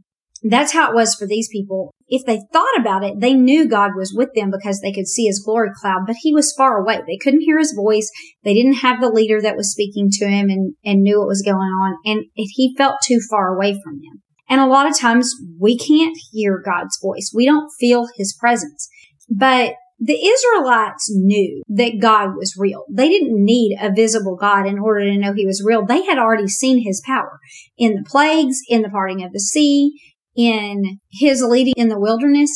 That's 0.43 0.73
how 0.73 0.91
it 0.91 0.95
was 0.95 1.15
for 1.15 1.27
these 1.27 1.49
people. 1.51 1.93
If 2.09 2.25
they 2.25 2.41
thought 2.53 2.79
about 2.79 3.05
it, 3.05 3.21
they 3.21 3.35
knew 3.35 3.69
God 3.69 3.93
was 3.97 4.15
with 4.15 4.31
them 4.35 4.51
because 4.51 4.81
they 4.81 4.93
could 4.93 5.09
see 5.09 5.27
his 5.27 5.43
glory 5.45 5.71
cloud, 5.81 6.03
but 6.07 6.17
he 6.21 6.33
was 6.33 6.55
far 6.57 6.79
away. 6.79 7.01
They 7.07 7.19
couldn't 7.21 7.43
hear 7.43 7.59
his 7.59 7.73
voice. 7.73 8.11
They 8.45 8.55
didn't 8.55 8.79
have 8.79 9.01
the 9.01 9.11
leader 9.11 9.41
that 9.43 9.57
was 9.57 9.73
speaking 9.73 10.09
to 10.13 10.29
him 10.29 10.49
and, 10.49 10.75
and 10.85 11.03
knew 11.03 11.19
what 11.19 11.29
was 11.29 11.43
going 11.43 11.57
on. 11.57 11.97
And 12.05 12.25
he 12.35 12.75
felt 12.79 12.99
too 13.05 13.19
far 13.29 13.55
away 13.55 13.73
from 13.83 13.95
them. 13.95 14.23
And 14.49 14.61
a 14.61 14.67
lot 14.67 14.89
of 14.89 14.99
times 14.99 15.35
we 15.59 15.77
can't 15.77 16.17
hear 16.33 16.63
God's 16.65 16.99
voice. 17.03 17.33
We 17.35 17.45
don't 17.45 17.71
feel 17.79 18.09
his 18.17 18.35
presence. 18.39 18.89
But 19.29 19.75
the 20.01 20.15
Israelites 20.15 21.11
knew 21.11 21.63
that 21.69 22.01
God 22.01 22.37
was 22.37 22.57
real. 22.57 22.85
They 22.89 23.09
didn't 23.09 23.45
need 23.45 23.77
a 23.81 23.93
visible 23.93 24.37
God 24.37 24.67
in 24.67 24.79
order 24.79 25.05
to 25.05 25.19
know 25.19 25.33
he 25.33 25.47
was 25.47 25.63
real. 25.65 25.85
They 25.85 26.05
had 26.05 26.19
already 26.19 26.47
seen 26.47 26.85
his 26.85 27.03
power 27.05 27.41
in 27.77 27.95
the 27.95 28.05
plagues, 28.09 28.59
in 28.69 28.83
the 28.83 28.91
parting 28.91 29.25
of 29.25 29.33
the 29.33 29.41
sea, 29.41 29.93
in 30.37 31.01
his 31.11 31.43
leading 31.43 31.75
in 31.77 31.89
the 31.89 31.99
wilderness. 31.99 32.51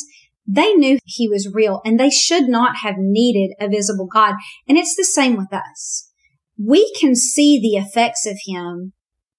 They 0.47 0.73
knew 0.73 0.99
he 1.05 1.27
was 1.27 1.53
real 1.53 1.81
and 1.85 1.99
they 1.99 2.09
should 2.09 2.47
not 2.47 2.77
have 2.77 2.95
needed 2.97 3.55
a 3.59 3.67
visible 3.67 4.07
God. 4.07 4.35
And 4.67 4.77
it's 4.77 4.95
the 4.95 5.03
same 5.03 5.35
with 5.35 5.53
us. 5.53 6.09
We 6.57 6.93
can 6.99 7.15
see 7.15 7.59
the 7.59 7.77
effects 7.77 8.25
of 8.25 8.37
him 8.45 8.93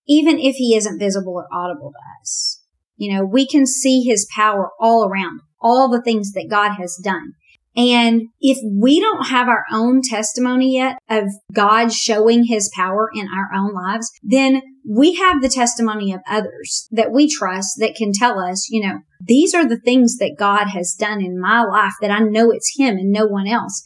even 0.07 0.39
if 0.39 0.57
he 0.57 0.77
isn't 0.77 0.99
visible 0.99 1.35
or 1.35 1.47
audible 1.53 1.93
to 1.93 2.23
us. 2.23 2.61
You 2.97 3.13
know, 3.13 3.25
we 3.25 3.47
can 3.47 3.67
see 3.67 4.03
his 4.03 4.29
power 4.35 4.71
all 4.79 5.09
around, 5.09 5.41
all 5.61 5.89
the 5.91 6.03
things 6.03 6.33
that 6.33 6.49
God 6.51 6.75
has 6.79 6.97
done. 7.03 7.35
And 7.77 8.29
if 8.41 8.59
we 8.65 9.01
don't 9.01 9.27
have 9.27 9.49
our 9.49 9.65
own 9.73 10.01
testimony 10.09 10.77
yet 10.77 10.97
of 11.11 11.25
God 11.53 11.93
showing 11.93 12.45
his 12.45 12.71
power 12.75 13.11
in 13.13 13.27
our 13.27 13.49
own 13.53 13.75
lives, 13.75 14.13
then 14.23 14.63
we 14.89 15.15
have 15.15 15.43
the 15.43 15.49
testimony 15.49 16.13
of 16.13 16.21
others 16.29 16.87
that 16.93 17.11
we 17.11 17.29
trust 17.29 17.73
that 17.79 17.97
can 17.97 18.13
tell 18.13 18.39
us, 18.39 18.69
you 18.71 18.87
know, 18.87 19.01
these 19.21 19.55
are 19.55 19.67
the 19.69 19.81
things 19.81 20.19
that 20.19 20.37
God 20.39 20.67
has 20.69 20.95
done 20.97 21.21
in 21.21 21.41
my 21.41 21.65
life 21.65 21.95
that 22.01 22.13
I 22.13 22.21
know 22.21 22.53
it's 22.53 22.77
him 22.77 22.97
and 22.97 23.11
no 23.11 23.27
one 23.27 23.49
else. 23.49 23.83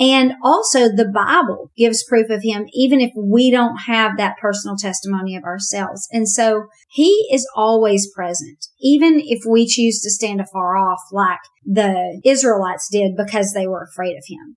And 0.00 0.32
also 0.42 0.88
the 0.88 1.10
Bible 1.12 1.70
gives 1.76 2.04
proof 2.04 2.30
of 2.30 2.42
him, 2.42 2.66
even 2.72 3.00
if 3.00 3.10
we 3.16 3.50
don't 3.50 3.76
have 3.86 4.16
that 4.16 4.36
personal 4.40 4.76
testimony 4.76 5.36
of 5.36 5.44
ourselves. 5.44 6.08
And 6.10 6.28
so 6.28 6.64
he 6.90 7.28
is 7.30 7.46
always 7.54 8.10
present, 8.14 8.66
even 8.80 9.20
if 9.22 9.44
we 9.48 9.66
choose 9.66 10.00
to 10.00 10.10
stand 10.10 10.40
afar 10.40 10.76
off 10.76 11.00
like 11.12 11.40
the 11.64 12.20
Israelites 12.24 12.88
did 12.90 13.12
because 13.16 13.52
they 13.52 13.66
were 13.66 13.86
afraid 13.92 14.16
of 14.16 14.24
him. 14.26 14.56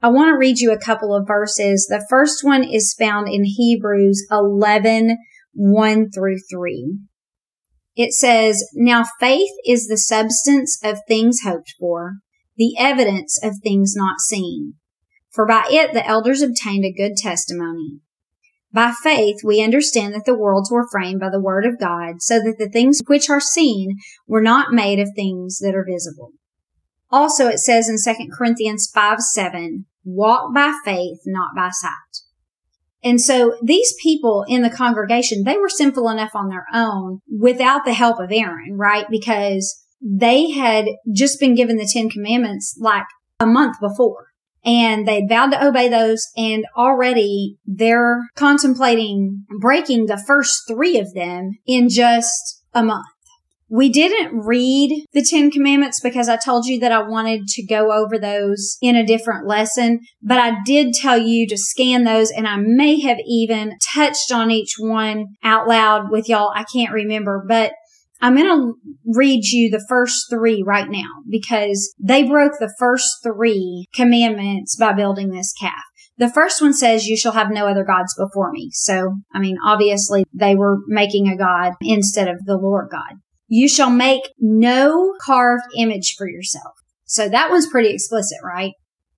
I 0.00 0.08
want 0.10 0.28
to 0.28 0.38
read 0.38 0.58
you 0.58 0.70
a 0.70 0.78
couple 0.78 1.12
of 1.12 1.26
verses. 1.26 1.86
The 1.88 2.06
first 2.08 2.44
one 2.44 2.62
is 2.62 2.94
found 2.96 3.28
in 3.28 3.42
Hebrews 3.44 4.26
11, 4.30 5.18
1 5.54 6.10
through 6.12 6.38
3. 6.48 6.98
It 7.96 8.12
says, 8.12 8.64
Now 8.74 9.04
faith 9.18 9.50
is 9.66 9.88
the 9.88 9.96
substance 9.96 10.78
of 10.84 11.00
things 11.08 11.40
hoped 11.42 11.74
for, 11.80 12.18
the 12.58 12.74
evidence 12.78 13.38
of 13.42 13.54
things 13.62 13.94
not 13.96 14.20
seen. 14.20 14.74
For 15.32 15.46
by 15.46 15.66
it 15.70 15.92
the 15.94 16.06
elders 16.06 16.42
obtained 16.42 16.84
a 16.84 16.92
good 16.92 17.16
testimony. 17.16 18.00
By 18.72 18.92
faith 19.02 19.38
we 19.42 19.62
understand 19.62 20.14
that 20.14 20.24
the 20.26 20.36
worlds 20.36 20.70
were 20.70 20.88
framed 20.90 21.20
by 21.20 21.30
the 21.30 21.40
word 21.40 21.64
of 21.64 21.80
God, 21.80 22.20
so 22.20 22.38
that 22.40 22.56
the 22.58 22.68
things 22.68 23.00
which 23.06 23.30
are 23.30 23.40
seen 23.40 23.96
were 24.26 24.42
not 24.42 24.72
made 24.72 24.98
of 24.98 25.08
things 25.14 25.58
that 25.60 25.74
are 25.74 25.86
visible. 25.88 26.32
Also 27.10 27.48
it 27.48 27.58
says 27.58 27.88
in 27.88 27.96
2 27.96 28.28
Corinthians 28.36 28.90
5 28.92 29.20
7, 29.20 29.86
walk 30.04 30.54
by 30.54 30.78
faith, 30.84 31.20
not 31.24 31.54
by 31.56 31.70
sight. 31.70 31.92
And 33.02 33.20
so 33.20 33.56
these 33.62 33.94
people 34.02 34.44
in 34.48 34.62
the 34.62 34.70
congregation, 34.70 35.44
they 35.44 35.56
were 35.56 35.68
sinful 35.68 36.08
enough 36.08 36.34
on 36.34 36.48
their 36.48 36.66
own 36.74 37.20
without 37.30 37.84
the 37.84 37.94
help 37.94 38.18
of 38.18 38.32
Aaron, 38.32 38.76
right? 38.76 39.06
Because 39.08 39.84
they 40.00 40.50
had 40.50 40.86
just 41.12 41.40
been 41.40 41.54
given 41.54 41.76
the 41.76 41.90
Ten 41.92 42.08
Commandments 42.08 42.76
like 42.80 43.04
a 43.40 43.46
month 43.46 43.76
before 43.80 44.28
and 44.64 45.06
they'd 45.06 45.28
vowed 45.28 45.52
to 45.52 45.66
obey 45.66 45.88
those 45.88 46.26
and 46.36 46.66
already 46.76 47.56
they're 47.66 48.28
contemplating 48.36 49.44
breaking 49.60 50.06
the 50.06 50.22
first 50.26 50.64
three 50.68 50.98
of 50.98 51.14
them 51.14 51.52
in 51.66 51.88
just 51.88 52.62
a 52.74 52.82
month. 52.82 53.06
We 53.70 53.90
didn't 53.90 54.46
read 54.46 55.04
the 55.12 55.22
Ten 55.22 55.50
Commandments 55.50 56.00
because 56.00 56.28
I 56.28 56.36
told 56.36 56.64
you 56.64 56.80
that 56.80 56.92
I 56.92 57.02
wanted 57.02 57.46
to 57.48 57.66
go 57.66 57.92
over 57.92 58.18
those 58.18 58.78
in 58.80 58.96
a 58.96 59.06
different 59.06 59.46
lesson, 59.46 60.00
but 60.22 60.38
I 60.38 60.56
did 60.64 60.94
tell 60.94 61.18
you 61.18 61.46
to 61.48 61.58
scan 61.58 62.04
those 62.04 62.30
and 62.30 62.48
I 62.48 62.56
may 62.56 62.98
have 63.00 63.18
even 63.26 63.76
touched 63.94 64.32
on 64.32 64.50
each 64.50 64.76
one 64.78 65.26
out 65.42 65.68
loud 65.68 66.10
with 66.10 66.30
y'all. 66.30 66.50
I 66.54 66.64
can't 66.64 66.94
remember, 66.94 67.44
but 67.46 67.72
I'm 68.20 68.36
going 68.36 68.46
to 68.46 68.74
read 69.06 69.44
you 69.44 69.70
the 69.70 69.84
first 69.88 70.26
three 70.30 70.62
right 70.66 70.88
now 70.88 71.08
because 71.28 71.94
they 72.00 72.24
broke 72.24 72.52
the 72.58 72.74
first 72.78 73.08
three 73.22 73.86
commandments 73.94 74.76
by 74.76 74.92
building 74.92 75.30
this 75.30 75.52
calf. 75.52 75.82
The 76.16 76.28
first 76.28 76.60
one 76.60 76.74
says, 76.74 77.06
you 77.06 77.16
shall 77.16 77.32
have 77.32 77.50
no 77.50 77.68
other 77.68 77.84
gods 77.84 78.12
before 78.18 78.50
me. 78.50 78.70
So, 78.72 79.14
I 79.32 79.38
mean, 79.38 79.56
obviously 79.64 80.24
they 80.34 80.56
were 80.56 80.78
making 80.88 81.28
a 81.28 81.36
God 81.36 81.74
instead 81.80 82.26
of 82.26 82.44
the 82.44 82.56
Lord 82.56 82.88
God. 82.90 83.20
You 83.46 83.68
shall 83.68 83.90
make 83.90 84.22
no 84.40 85.14
carved 85.24 85.62
image 85.76 86.16
for 86.18 86.28
yourself. 86.28 86.72
So 87.04 87.28
that 87.28 87.50
one's 87.50 87.68
pretty 87.68 87.90
explicit, 87.90 88.38
right? 88.44 88.72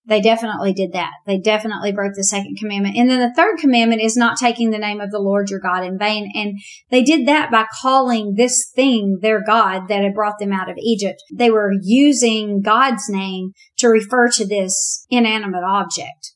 They 0.07 0.21
definitely 0.21 0.73
did 0.73 0.92
that. 0.92 1.12
They 1.26 1.38
definitely 1.38 1.92
broke 1.92 2.14
the 2.16 2.25
second 2.25 2.57
commandment. 2.59 2.97
And 2.97 3.09
then 3.09 3.21
the 3.21 3.35
third 3.35 3.59
commandment 3.59 4.00
is 4.00 4.16
not 4.16 4.38
taking 4.38 4.71
the 4.71 4.78
name 4.78 5.00
of 5.00 5.11
the 5.11 5.21
Lord 5.21 5.50
your 5.50 5.61
God 5.61 5.85
in 5.85 5.99
vain. 5.99 6.30
And 6.35 6.59
they 6.90 7.02
did 7.02 7.28
that 7.28 7.50
by 7.50 7.66
calling 7.80 8.35
this 8.35 8.71
thing 8.75 9.19
their 9.21 9.42
God 9.45 9.88
that 9.88 10.02
had 10.02 10.14
brought 10.14 10.38
them 10.38 10.52
out 10.52 10.71
of 10.71 10.78
Egypt. 10.78 11.23
They 11.33 11.50
were 11.50 11.73
using 11.83 12.62
God's 12.62 13.09
name 13.09 13.52
to 13.78 13.88
refer 13.88 14.28
to 14.30 14.47
this 14.47 15.07
inanimate 15.11 15.64
object. 15.64 16.33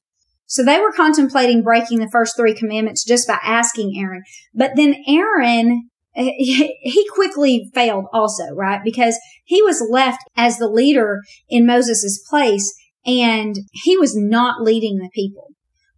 So 0.46 0.62
they 0.62 0.78
were 0.78 0.92
contemplating 0.92 1.62
breaking 1.62 1.98
the 1.98 2.10
first 2.12 2.36
three 2.36 2.54
commandments 2.54 3.02
just 3.02 3.26
by 3.26 3.38
asking 3.42 3.94
Aaron. 3.98 4.22
But 4.54 4.72
then 4.76 4.94
Aaron 5.08 5.88
he 6.16 7.08
quickly 7.12 7.70
failed 7.74 8.04
also, 8.12 8.44
right? 8.54 8.80
Because 8.84 9.18
he 9.44 9.62
was 9.62 9.84
left 9.90 10.22
as 10.36 10.58
the 10.58 10.68
leader 10.68 11.22
in 11.48 11.66
Moses' 11.66 12.24
place 12.30 12.72
and 13.06 13.56
he 13.72 13.96
was 13.96 14.16
not 14.16 14.62
leading 14.62 14.98
the 14.98 15.10
people. 15.12 15.48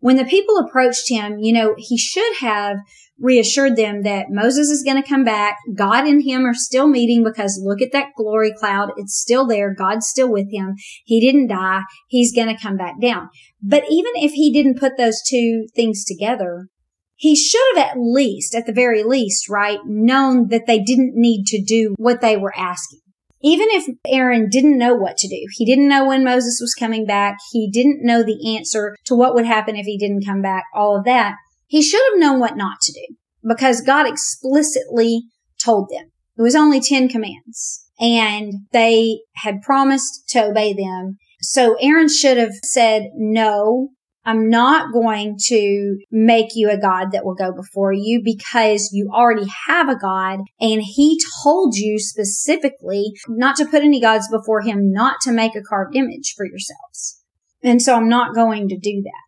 When 0.00 0.16
the 0.16 0.25
people 0.25 0.58
approached 0.58 1.08
him, 1.08 1.38
you 1.38 1.52
know, 1.52 1.75
he 1.78 1.98
should 1.98 2.36
have 2.40 2.78
reassured 3.18 3.76
them 3.76 4.02
that 4.02 4.26
Moses 4.30 4.68
is 4.68 4.82
going 4.82 5.02
to 5.02 5.08
come 5.08 5.25
back. 5.25 5.56
God 5.75 6.06
and 6.06 6.22
him 6.22 6.44
are 6.44 6.54
still 6.54 6.86
meeting 6.86 7.25
because 7.25 7.60
look 7.62 7.80
at 7.80 7.92
that 7.92 8.10
glory 8.16 8.52
cloud. 8.52 8.90
It's 8.96 9.18
still 9.18 9.46
there. 9.46 9.75
God's 9.75 10.06
still 10.06 10.30
with 10.30 10.52
him. 10.52 10.75
He 11.04 11.20
didn't 11.20 11.48
die. 11.48 11.80
He's 12.08 12.34
going 12.34 12.54
to 12.54 12.62
come 12.62 12.76
back 12.76 13.00
down. 13.00 13.30
But 13.62 13.84
even 13.88 14.12
if 14.16 14.32
he 14.32 14.52
didn't 14.52 14.78
put 14.78 14.96
those 14.96 15.22
two 15.26 15.66
things 15.75 16.04
together, 16.04 16.68
he 17.14 17.34
should 17.34 17.76
have 17.76 17.86
at 17.86 17.96
least, 17.98 18.54
at 18.54 18.66
the 18.66 18.72
very 18.72 19.02
least, 19.02 19.48
right, 19.48 19.78
known 19.86 20.48
that 20.48 20.66
they 20.66 20.78
didn't 20.78 21.14
need 21.14 21.46
to 21.46 21.64
do 21.64 21.94
what 21.96 22.20
they 22.20 22.36
were 22.36 22.54
asking. 22.56 23.00
Even 23.43 23.69
if 23.71 23.87
Aaron 24.07 24.49
didn't 24.50 24.78
know 24.78 24.95
what 24.95 25.16
to 25.19 25.28
do, 25.28 25.47
he 25.52 25.64
didn't 25.64 25.88
know 25.88 26.07
when 26.07 26.25
Moses 26.25 26.59
was 26.61 26.75
coming 26.75 27.07
back, 27.07 27.37
he 27.52 27.71
didn't 27.71 28.05
know 28.05 28.23
the 28.23 28.57
answer 28.57 28.97
to 29.05 29.14
what 29.14 29.35
would 29.35 29.47
happen 29.47 29.76
if 29.76 29.87
he 29.87 29.99
didn't 29.99 30.25
come 30.25 30.43
back, 30.43 30.64
all 30.75 30.97
of 30.97 31.05
that, 31.05 31.37
he 31.66 31.83
should 31.83 32.02
have 32.11 32.21
known 32.21 32.40
what 32.40 32.57
not 32.57 32.81
to 32.83 32.93
do 32.93 33.16
because 33.47 33.81
God 33.81 34.07
explicitly 34.07 35.25
told 35.62 35.88
them. 35.90 36.11
It 36.38 36.43
was 36.43 36.55
only 36.55 36.81
10 36.81 37.09
commands 37.09 37.87
and 37.99 38.52
they 38.73 39.21
had 39.37 39.62
promised 39.62 40.28
to 40.31 40.45
obey 40.45 40.75
them. 40.75 41.19
So 41.40 41.76
Aaron 41.81 42.09
should 42.09 42.37
have 42.37 42.55
said, 42.62 43.11
no, 43.14 43.90
I'm 44.26 44.50
not 44.50 44.92
going 44.92 45.38
to 45.47 45.99
make 46.11 46.56
you 46.56 46.68
a 46.68 46.78
God 46.78 47.12
that 47.12 47.25
will 47.25 47.37
go 47.37 47.52
before 47.52 47.92
you 47.92 48.21
because 48.23 48.90
you 48.92 49.09
already 49.14 49.47
have 49.68 49.88
a 49.88 49.97
God 49.97 50.40
and 50.61 50.83
he 50.83 51.21
told 51.45 51.76
you 51.76 52.00
specifically 52.00 53.12
not 53.28 53.54
to 53.56 53.66
put 53.66 53.85
any 53.85 54.00
gods 54.00 54.28
before 54.28 54.62
him, 54.62 54.92
not 54.92 55.21
to 55.23 55.33
make 55.33 55.54
a 55.54 55.62
carved 55.62 55.95
image 55.95 56.35
for 56.37 56.45
yourselves. 56.45 57.23
And 57.62 57.80
so 57.80 57.95
I'm 57.95 58.09
not 58.09 58.35
going 58.35 58.68
to 58.68 58.76
do 58.76 59.00
that. 59.02 59.23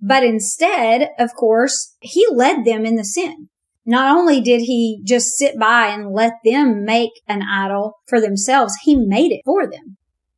But 0.00 0.22
instead, 0.22 1.08
of 1.18 1.34
course, 1.34 1.96
he 2.00 2.24
led 2.30 2.64
them 2.64 2.86
in 2.86 2.94
the 2.94 3.04
sin. 3.04 3.48
Not 3.84 4.16
only 4.16 4.40
did 4.40 4.60
he 4.60 5.02
just 5.04 5.36
sit 5.36 5.58
by 5.58 5.88
and 5.88 6.12
let 6.12 6.34
them 6.44 6.84
make 6.84 7.10
an 7.26 7.42
idol 7.42 7.98
for 8.06 8.20
themselves, 8.20 8.74
he 8.84 8.94
made 8.94 9.32
it 9.32 9.42
for 9.44 9.66
them, 9.66 9.96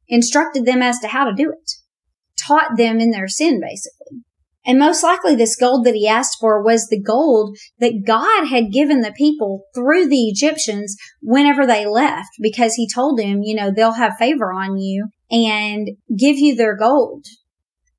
instructed 0.08 0.64
them 0.64 0.82
as 0.82 0.98
to 1.00 1.08
how 1.08 1.24
to 1.24 1.34
do 1.34 1.50
it 1.50 1.72
taught 2.46 2.76
them 2.76 3.00
in 3.00 3.10
their 3.10 3.28
sin, 3.28 3.60
basically. 3.60 3.95
And 4.66 4.80
most 4.80 5.04
likely 5.04 5.36
this 5.36 5.54
gold 5.54 5.86
that 5.86 5.94
he 5.94 6.08
asked 6.08 6.38
for 6.40 6.60
was 6.60 6.88
the 6.88 7.00
gold 7.00 7.56
that 7.78 8.04
God 8.04 8.48
had 8.48 8.72
given 8.72 9.00
the 9.00 9.14
people 9.16 9.62
through 9.74 10.08
the 10.08 10.24
Egyptians 10.24 10.96
whenever 11.22 11.64
they 11.64 11.86
left 11.86 12.30
because 12.42 12.74
he 12.74 12.88
told 12.92 13.16
them, 13.16 13.42
you 13.42 13.54
know, 13.54 13.70
they'll 13.70 13.92
have 13.92 14.16
favor 14.18 14.52
on 14.52 14.76
you 14.76 15.06
and 15.30 15.90
give 16.18 16.36
you 16.38 16.56
their 16.56 16.76
gold. 16.76 17.26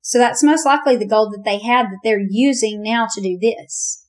So 0.02 0.18
that's 0.18 0.44
most 0.44 0.66
likely 0.66 0.96
the 0.96 1.08
gold 1.08 1.32
that 1.32 1.44
they 1.44 1.58
had 1.58 1.86
that 1.86 2.00
they're 2.04 2.24
using 2.28 2.82
now 2.82 3.06
to 3.14 3.20
do 3.20 3.38
this. 3.40 4.06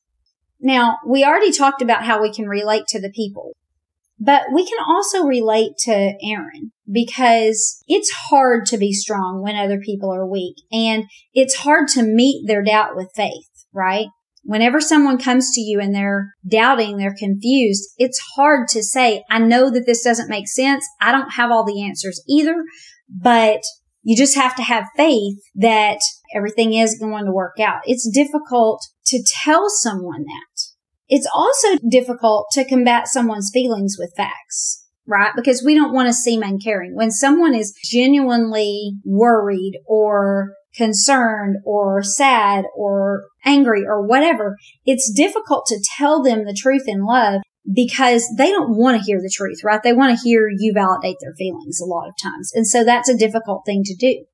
Now, 0.59 0.97
we 1.07 1.23
already 1.23 1.53
talked 1.53 1.81
about 1.81 2.03
how 2.03 2.21
we 2.21 2.31
can 2.31 2.47
relate 2.47 2.87
to 2.87 2.99
the 2.99 3.11
people. 3.11 3.55
But 4.19 4.43
we 4.53 4.65
can 4.65 4.79
also 4.85 5.23
relate 5.23 5.71
to 5.85 6.13
Aaron 6.21 6.71
because 6.91 7.81
it's 7.87 8.11
hard 8.29 8.65
to 8.67 8.77
be 8.77 8.91
strong 8.91 9.41
when 9.41 9.55
other 9.55 9.79
people 9.79 10.13
are 10.13 10.27
weak 10.27 10.55
and 10.71 11.05
it's 11.33 11.55
hard 11.55 11.87
to 11.89 12.03
meet 12.03 12.45
their 12.45 12.63
doubt 12.63 12.95
with 12.95 13.11
faith, 13.15 13.47
right? 13.73 14.07
Whenever 14.43 14.81
someone 14.81 15.17
comes 15.17 15.51
to 15.51 15.61
you 15.61 15.79
and 15.79 15.93
they're 15.93 16.33
doubting, 16.49 16.97
they're 16.97 17.15
confused, 17.17 17.89
it's 17.97 18.19
hard 18.35 18.67
to 18.69 18.81
say, 18.81 19.23
I 19.29 19.39
know 19.39 19.69
that 19.69 19.85
this 19.85 20.03
doesn't 20.03 20.29
make 20.29 20.47
sense. 20.47 20.85
I 20.99 21.11
don't 21.11 21.33
have 21.33 21.51
all 21.51 21.65
the 21.65 21.83
answers 21.83 22.21
either, 22.27 22.55
but 23.09 23.61
you 24.01 24.17
just 24.17 24.35
have 24.35 24.55
to 24.55 24.63
have 24.63 24.85
faith 24.97 25.37
that 25.55 25.99
everything 26.33 26.73
is 26.73 26.97
going 26.99 27.25
to 27.25 27.31
work 27.31 27.59
out. 27.59 27.81
It's 27.85 28.09
difficult 28.09 28.81
to 29.07 29.23
tell 29.43 29.69
someone 29.69 30.23
that. 30.23 30.48
It's 31.09 31.27
also 31.33 31.77
difficult 31.89 32.47
to 32.53 32.63
combat 32.63 33.07
someone's 33.07 33.49
feelings 33.51 33.95
with 33.97 34.13
facts, 34.15 34.85
right? 35.07 35.31
Because 35.35 35.63
we 35.65 35.73
don't 35.73 35.93
want 35.93 36.07
to 36.07 36.13
seem 36.13 36.43
uncaring. 36.43 36.95
When 36.95 37.11
someone 37.11 37.55
is 37.55 37.77
genuinely 37.83 38.93
worried 39.03 39.79
or 39.87 40.53
concerned 40.75 41.57
or 41.65 42.03
sad 42.03 42.65
or 42.75 43.23
angry 43.43 43.83
or 43.85 44.05
whatever, 44.05 44.55
it's 44.85 45.11
difficult 45.11 45.65
to 45.67 45.83
tell 45.97 46.21
them 46.21 46.45
the 46.45 46.57
truth 46.57 46.83
in 46.85 47.03
love 47.03 47.41
because 47.73 48.23
they 48.37 48.51
don't 48.51 48.77
want 48.77 48.97
to 48.97 49.03
hear 49.03 49.19
the 49.19 49.33
truth, 49.33 49.63
right? 49.63 49.81
They 49.83 49.93
want 49.93 50.15
to 50.15 50.23
hear 50.23 50.47
you 50.47 50.73
validate 50.73 51.17
their 51.21 51.33
feelings 51.37 51.79
a 51.79 51.85
lot 51.85 52.07
of 52.07 52.13
times. 52.21 52.51
And 52.53 52.67
so 52.67 52.83
that's 52.83 53.09
a 53.09 53.17
difficult 53.17 53.63
thing 53.65 53.83
to 53.85 53.95
do. 53.95 54.25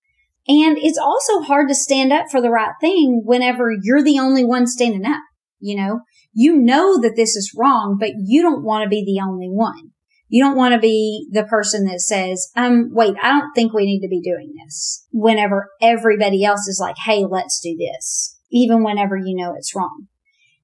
And 0.48 0.78
it's 0.78 0.98
also 0.98 1.40
hard 1.40 1.70
to 1.70 1.76
stand 1.76 2.14
up 2.14 2.28
for 2.30 2.42
the 2.42 2.52
right 2.52 2.74
thing 2.80 3.24
whenever 3.26 3.72
you're 3.82 4.04
the 4.04 4.20
only 4.20 4.44
one 4.44 4.68
standing 4.68 5.06
up. 5.06 5.22
You 5.60 5.78
know, 5.78 6.02
you 6.36 6.58
know 6.58 7.00
that 7.02 7.16
this 7.16 7.36
is 7.36 7.56
wrong, 7.58 7.98
but 7.98 8.12
you 8.24 8.42
don't 8.42 8.64
want 8.64 8.84
to 8.84 8.90
be 8.90 9.04
the 9.06 9.24
only 9.26 9.48
one. 9.48 9.92
You 10.28 10.44
don't 10.44 10.58
want 10.58 10.74
to 10.74 10.80
be 10.80 11.28
the 11.32 11.46
person 11.46 11.86
that 11.86 12.02
says, 12.02 12.52
um, 12.58 12.90
wait, 12.92 13.16
I 13.24 13.30
don't 13.30 13.54
think 13.56 13.74
we 13.74 13.86
need 13.86 14.02
to 14.02 14.10
be 14.10 14.22
doing 14.22 14.54
this 14.64 15.08
whenever 15.12 15.70
everybody 15.82 16.44
else 16.44 16.68
is 16.68 16.80
like, 16.80 16.98
Hey, 17.06 17.24
let's 17.28 17.60
do 17.62 17.78
this, 17.78 18.38
even 18.52 18.84
whenever 18.84 19.16
you 19.16 19.36
know 19.36 19.54
it's 19.58 19.74
wrong. 19.74 20.08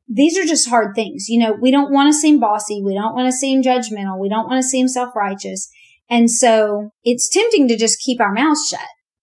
These 0.10 0.38
are 0.38 0.46
just 0.46 0.68
hard 0.68 0.94
things. 0.94 1.30
You 1.30 1.40
know, 1.40 1.56
we 1.62 1.72
don't 1.72 1.94
want 1.94 2.14
to 2.14 2.20
seem 2.20 2.40
bossy. 2.40 2.82
We 2.84 2.94
don't 2.94 3.16
want 3.16 3.28
to 3.28 3.38
seem 3.38 3.64
judgmental. 3.64 4.20
We 4.20 4.28
don't 4.28 4.48
want 4.48 4.62
to 4.62 4.68
seem 4.68 4.90
self-righteous. 4.90 5.70
And 6.10 6.30
so 6.30 6.90
it's 7.06 7.30
tempting 7.30 7.70
to 7.70 7.78
just 7.78 8.02
keep 8.02 8.20
our 8.20 8.34
mouths 8.34 8.68
shut 8.68 8.82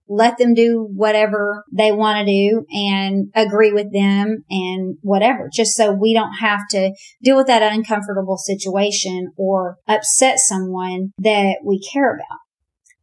let 0.09 0.39
them 0.39 0.55
do 0.55 0.89
whatever 0.95 1.65
they 1.73 1.93
want 1.93 2.19
to 2.19 2.25
do 2.25 2.65
and 2.71 3.31
agree 3.35 3.73
with 3.73 3.93
them 3.93 4.45
and 4.49 4.97
whatever, 5.03 5.51
just 5.53 5.75
so 5.75 5.93
we 5.93 6.15
don't 6.15 6.35
have 6.41 6.61
to 6.71 6.93
deal 7.23 7.37
with 7.37 7.47
that 7.47 7.63
uncomfortable 7.63 8.37
situation 8.37 9.33
or 9.37 9.77
upset 9.87 10.39
someone 10.39 11.13
that 11.19 11.59
we 11.65 11.81
care 11.81 12.15
about. 12.15 12.39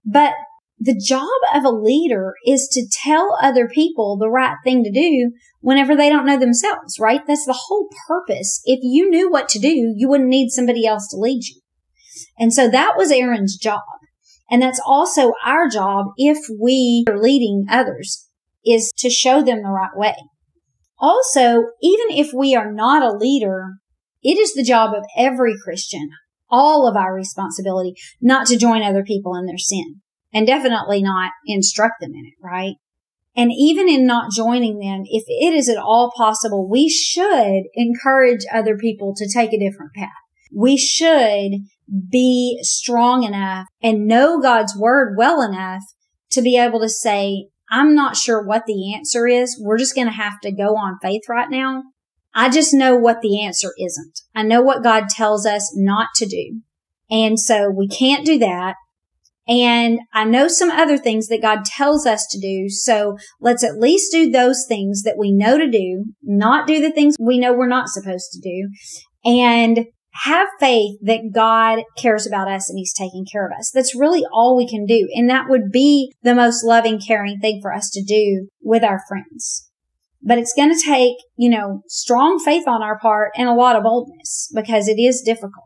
But 0.05 0.33
the 0.79 0.99
job 0.99 1.27
of 1.53 1.63
a 1.63 1.69
leader 1.69 2.33
is 2.45 2.67
to 2.73 2.85
tell 3.03 3.37
other 3.41 3.67
people 3.67 4.17
the 4.17 4.29
right 4.29 4.57
thing 4.63 4.83
to 4.83 4.91
do 4.91 5.31
whenever 5.61 5.95
they 5.95 6.09
don't 6.09 6.25
know 6.25 6.37
themselves, 6.37 6.99
right? 6.99 7.21
That's 7.25 7.45
the 7.45 7.57
whole 7.67 7.87
purpose. 8.07 8.61
If 8.65 8.79
you 8.83 9.09
knew 9.09 9.31
what 9.31 9.47
to 9.49 9.59
do, 9.59 9.93
you 9.95 10.09
wouldn't 10.09 10.29
need 10.29 10.49
somebody 10.49 10.85
else 10.85 11.07
to 11.09 11.17
lead 11.17 11.43
you. 11.45 11.61
And 12.37 12.53
so 12.53 12.69
that 12.69 12.95
was 12.97 13.11
Aaron's 13.11 13.57
job. 13.57 13.81
And 14.49 14.61
that's 14.61 14.81
also 14.85 15.33
our 15.43 15.67
job 15.67 16.07
if 16.17 16.37
we 16.59 17.05
are 17.09 17.17
leading 17.17 17.65
others 17.69 18.29
is 18.65 18.91
to 18.97 19.09
show 19.09 19.41
them 19.41 19.63
the 19.63 19.69
right 19.69 19.95
way. 19.95 20.15
Also, 20.99 21.63
even 21.81 22.07
if 22.09 22.31
we 22.33 22.55
are 22.55 22.71
not 22.71 23.03
a 23.03 23.17
leader, 23.17 23.73
it 24.23 24.37
is 24.37 24.53
the 24.53 24.63
job 24.63 24.93
of 24.93 25.03
every 25.17 25.53
Christian, 25.63 26.09
all 26.49 26.87
of 26.87 26.95
our 26.95 27.13
responsibility, 27.13 27.93
not 28.21 28.47
to 28.47 28.57
join 28.57 28.81
other 28.81 29.03
people 29.03 29.35
in 29.35 29.45
their 29.45 29.57
sin 29.57 30.01
and 30.33 30.47
definitely 30.47 31.01
not 31.01 31.31
instruct 31.45 31.95
them 31.99 32.11
in 32.13 32.25
it, 32.25 32.33
right? 32.41 32.75
And 33.35 33.51
even 33.51 33.89
in 33.89 34.05
not 34.05 34.31
joining 34.31 34.79
them, 34.79 35.03
if 35.05 35.25
it 35.27 35.53
is 35.53 35.67
at 35.67 35.77
all 35.77 36.11
possible, 36.15 36.69
we 36.69 36.87
should 36.87 37.63
encourage 37.73 38.45
other 38.51 38.77
people 38.77 39.13
to 39.15 39.29
take 39.31 39.51
a 39.51 39.59
different 39.59 39.93
path. 39.93 40.09
We 40.53 40.77
should 40.77 41.51
be 42.09 42.59
strong 42.61 43.23
enough 43.23 43.67
and 43.81 44.07
know 44.07 44.39
God's 44.39 44.75
word 44.75 45.15
well 45.17 45.41
enough 45.41 45.83
to 46.31 46.41
be 46.41 46.57
able 46.57 46.79
to 46.79 46.89
say, 46.89 47.47
I'm 47.69 47.95
not 47.95 48.15
sure 48.15 48.43
what 48.43 48.65
the 48.65 48.93
answer 48.93 49.27
is. 49.27 49.59
We're 49.59 49.77
just 49.77 49.95
going 49.95 50.07
to 50.07 50.13
have 50.13 50.39
to 50.41 50.51
go 50.51 50.75
on 50.75 50.99
faith 51.01 51.23
right 51.29 51.49
now. 51.49 51.83
I 52.33 52.49
just 52.49 52.73
know 52.73 52.95
what 52.95 53.21
the 53.21 53.41
answer 53.41 53.71
isn't. 53.79 54.19
I 54.35 54.43
know 54.43 54.61
what 54.61 54.83
God 54.83 55.09
tells 55.09 55.45
us 55.45 55.73
not 55.75 56.09
to 56.15 56.25
do. 56.25 56.61
And 57.09 57.39
so 57.39 57.69
we 57.69 57.87
can't 57.87 58.25
do 58.25 58.37
that. 58.39 58.75
And 59.47 59.99
I 60.11 60.25
know 60.25 60.47
some 60.47 60.71
other 60.71 60.97
things 60.97 61.27
that 61.27 61.41
God 61.41 61.65
tells 61.65 62.05
us 62.05 62.25
to 62.31 62.39
do. 62.39 62.67
So 62.67 63.15
let's 63.39 63.63
at 63.63 63.77
least 63.77 64.11
do 64.11 64.29
those 64.29 64.65
things 64.67 65.03
that 65.03 65.17
we 65.17 65.31
know 65.31 65.57
to 65.57 65.69
do, 65.69 66.05
not 66.23 66.67
do 66.67 66.81
the 66.81 66.91
things 66.91 67.15
we 67.19 67.39
know 67.39 67.53
we're 67.53 67.67
not 67.67 67.89
supposed 67.89 68.31
to 68.31 68.41
do. 68.41 68.69
And 69.23 69.85
have 70.23 70.47
faith 70.59 70.97
that 71.01 71.31
God 71.33 71.83
cares 71.97 72.25
about 72.25 72.49
us 72.49 72.69
and 72.69 72.79
he's 72.79 72.93
taking 72.93 73.25
care 73.29 73.45
of 73.45 73.51
us. 73.57 73.71
That's 73.71 73.95
really 73.95 74.23
all 74.31 74.55
we 74.55 74.67
can 74.67 74.85
do. 74.85 75.07
And 75.13 75.29
that 75.29 75.49
would 75.49 75.71
be 75.71 76.13
the 76.23 76.35
most 76.35 76.63
loving, 76.63 76.99
caring 76.99 77.39
thing 77.39 77.59
for 77.61 77.73
us 77.73 77.89
to 77.91 78.03
do 78.03 78.47
with 78.61 78.83
our 78.83 79.01
friends. 79.07 79.69
But 80.21 80.37
it's 80.37 80.53
going 80.55 80.73
to 80.73 80.83
take, 80.83 81.17
you 81.37 81.49
know, 81.49 81.81
strong 81.87 82.39
faith 82.39 82.67
on 82.67 82.81
our 82.81 82.97
part 82.97 83.31
and 83.37 83.47
a 83.47 83.53
lot 83.53 83.75
of 83.75 83.83
boldness 83.83 84.51
because 84.55 84.87
it 84.87 84.99
is 84.99 85.21
difficult. 85.21 85.65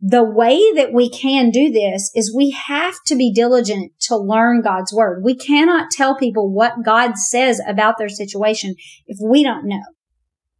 The 0.00 0.24
way 0.24 0.72
that 0.74 0.94
we 0.94 1.10
can 1.10 1.50
do 1.50 1.70
this 1.70 2.10
is 2.14 2.34
we 2.34 2.50
have 2.50 2.94
to 3.06 3.14
be 3.14 3.30
diligent 3.30 3.92
to 4.02 4.16
learn 4.16 4.62
God's 4.62 4.94
word. 4.94 5.22
We 5.22 5.36
cannot 5.36 5.90
tell 5.90 6.16
people 6.16 6.50
what 6.50 6.82
God 6.82 7.18
says 7.18 7.60
about 7.68 7.98
their 7.98 8.08
situation 8.08 8.74
if 9.06 9.18
we 9.22 9.44
don't 9.44 9.68
know. 9.68 9.82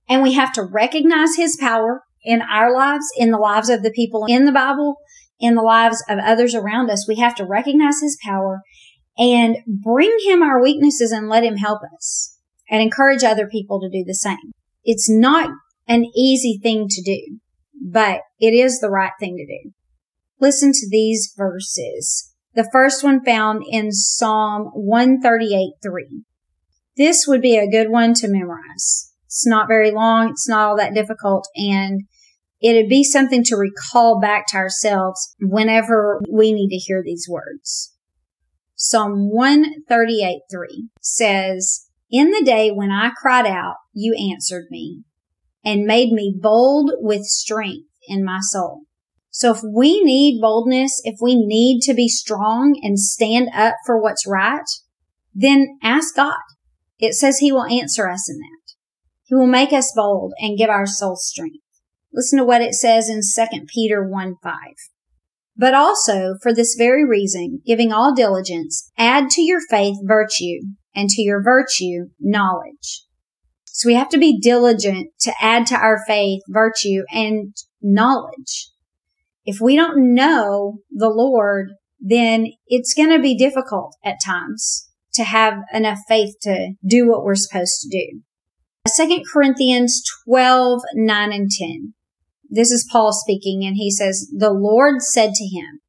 And 0.09 0.23
we 0.23 0.35
have 0.35 0.53
to 0.55 0.63
recognize 0.63 1.37
his 1.37 1.57
power 1.59 2.03
in 2.25 2.43
our 2.43 2.73
lives, 2.75 3.07
in 3.17 3.31
the 3.31 3.39
lives 3.39 3.69
of 3.69 3.83
the 3.83 3.93
people 3.93 4.27
in 4.29 4.45
the 4.45 4.53
Bible, 4.53 4.97
in 5.39 5.55
the 5.55 5.63
lives 5.63 6.03
of 6.09 6.19
others 6.19 6.55
around 6.55 6.91
us. 6.91 7.07
We 7.09 7.17
have 7.17 7.35
to 7.37 7.47
recognize 7.47 8.01
his 8.01 8.19
power 8.23 8.61
and 9.19 9.57
bring 9.67 10.17
him 10.25 10.43
our 10.43 10.63
weaknesses 10.63 11.13
and 11.13 11.29
let 11.29 11.45
him 11.45 11.57
help 11.57 11.81
us 11.95 12.37
and 12.71 12.83
encourage 12.83 13.25
other 13.25 13.47
people 13.47 13.81
to 13.81 13.91
do 13.91 14.05
the 14.07 14.15
same. 14.15 14.53
It's 14.85 15.11
not 15.11 15.51
an 15.89 16.05
easy 16.17 16.59
thing 16.63 16.87
to 16.89 17.03
do, 17.03 17.39
but 17.83 18.21
it 18.39 18.55
is 18.55 18.81
the 18.81 18.91
right 18.91 19.13
thing 19.19 19.37
to 19.37 19.47
do. 19.47 19.73
Listen 20.41 20.73
to 20.73 20.89
these 20.89 21.35
verses. 21.37 22.33
The 22.55 22.69
first 22.73 23.05
one 23.05 23.25
found 23.25 23.63
in 23.69 23.93
Psalm 23.93 24.71
138 24.75 25.75
3. 25.83 26.23
This 26.97 27.27
would 27.27 27.41
be 27.41 27.57
a 27.57 27.71
good 27.71 27.91
one 27.91 28.15
to 28.15 28.29
memorize. 28.29 29.13
It's 29.27 29.47
not 29.47 29.69
very 29.69 29.91
long. 29.91 30.31
It's 30.31 30.49
not 30.49 30.69
all 30.69 30.77
that 30.77 30.95
difficult. 30.95 31.47
And 31.55 32.03
it'd 32.61 32.89
be 32.89 33.05
something 33.05 33.43
to 33.45 33.57
recall 33.57 34.21
back 34.21 34.47
to 34.49 34.57
ourselves 34.57 35.35
whenever 35.41 36.21
we 36.31 36.53
need 36.53 36.69
to 36.69 36.77
hear 36.77 37.03
these 37.05 37.27
words. 37.29 37.95
Psalm 38.75 39.29
138 39.31 40.41
3 40.51 40.89
says, 41.01 41.89
In 42.11 42.31
the 42.31 42.43
day 42.45 42.71
when 42.71 42.91
I 42.91 43.11
cried 43.21 43.47
out, 43.47 43.77
you 43.93 44.15
answered 44.33 44.67
me 44.71 45.03
and 45.65 45.85
made 45.85 46.13
me 46.13 46.35
bold 46.41 46.93
with 46.99 47.25
strength 47.25 47.89
in 48.09 48.25
my 48.25 48.39
soul. 48.41 48.83
So 49.31 49.53
if 49.53 49.61
we 49.63 50.03
need 50.03 50.41
boldness, 50.41 51.01
if 51.05 51.17
we 51.21 51.37
need 51.37 51.81
to 51.83 51.95
be 51.95 52.09
strong 52.09 52.79
and 52.83 52.99
stand 52.99 53.49
up 53.55 53.75
for 53.87 54.01
what's 54.01 54.27
right, 54.27 54.65
then 55.35 55.79
ask 55.83 56.17
God. 56.17 56.35
It 56.99 57.15
says 57.15 57.39
he 57.39 57.53
will 57.53 57.65
answer 57.65 58.09
us 58.09 58.29
in 58.29 58.39
that. 58.39 58.75
He 59.25 59.35
will 59.35 59.47
make 59.47 59.73
us 59.73 59.93
bold 59.95 60.33
and 60.39 60.59
give 60.59 60.69
our 60.69 60.87
soul 60.87 61.17
strength. 61.17 61.65
Listen 62.13 62.39
to 62.39 62.45
what 62.45 62.63
it 62.63 62.75
says 62.75 63.09
in 63.09 63.21
2 63.21 63.67
Peter 63.67 64.07
1 64.07 64.37
5. 64.43 64.55
But 65.57 65.75
also, 65.75 66.37
for 66.43 66.55
this 66.55 66.75
very 66.77 67.05
reason, 67.05 67.61
giving 67.67 67.93
all 67.93 68.15
diligence, 68.15 68.91
add 68.97 69.31
to 69.31 69.43
your 69.43 69.61
faith 69.69 69.97
virtue, 70.03 70.61
and 70.95 71.09
to 71.11 71.23
your 71.23 71.43
virtue 71.43 72.09
knowledge. 72.19 73.05
So 73.67 73.89
we 73.89 73.95
have 73.95 74.09
to 74.11 74.19
be 74.19 74.41
diligent 74.41 75.11
to 75.21 75.33
add 75.41 75.67
to 75.67 75.77
our 75.77 76.03
faith 76.07 76.43
virtue 76.49 77.03
and 77.13 77.55
knowledge. 77.81 78.71
If 79.45 79.61
we 79.61 79.77
don't 79.77 80.15
know 80.15 80.79
the 80.91 81.09
Lord, 81.09 81.71
then 82.01 82.47
it's 82.67 82.95
going 82.95 83.11
to 83.11 83.19
be 83.19 83.37
difficult 83.37 83.97
at 84.05 84.17
times 84.25 84.89
to 85.15 85.25
have 85.25 85.59
enough 85.73 85.99
faith 86.09 86.35
to 86.43 86.73
do 86.87 87.09
what 87.09 87.25
we're 87.25 87.35
supposed 87.35 87.81
to 87.83 87.89
do. 87.89 88.21
2 88.97 89.23
Corinthians 89.33 90.03
12, 90.27 90.81
9 90.95 91.33
and 91.33 91.51
10. 91.51 91.95
This 92.51 92.71
is 92.73 92.89
Paul 92.91 93.13
speaking 93.13 93.65
and 93.65 93.77
he 93.77 93.91
says, 93.91 94.29
the 94.37 94.53
Lord 94.53 95.03
said 95.03 95.33
to 95.35 95.45
him, 95.45 95.81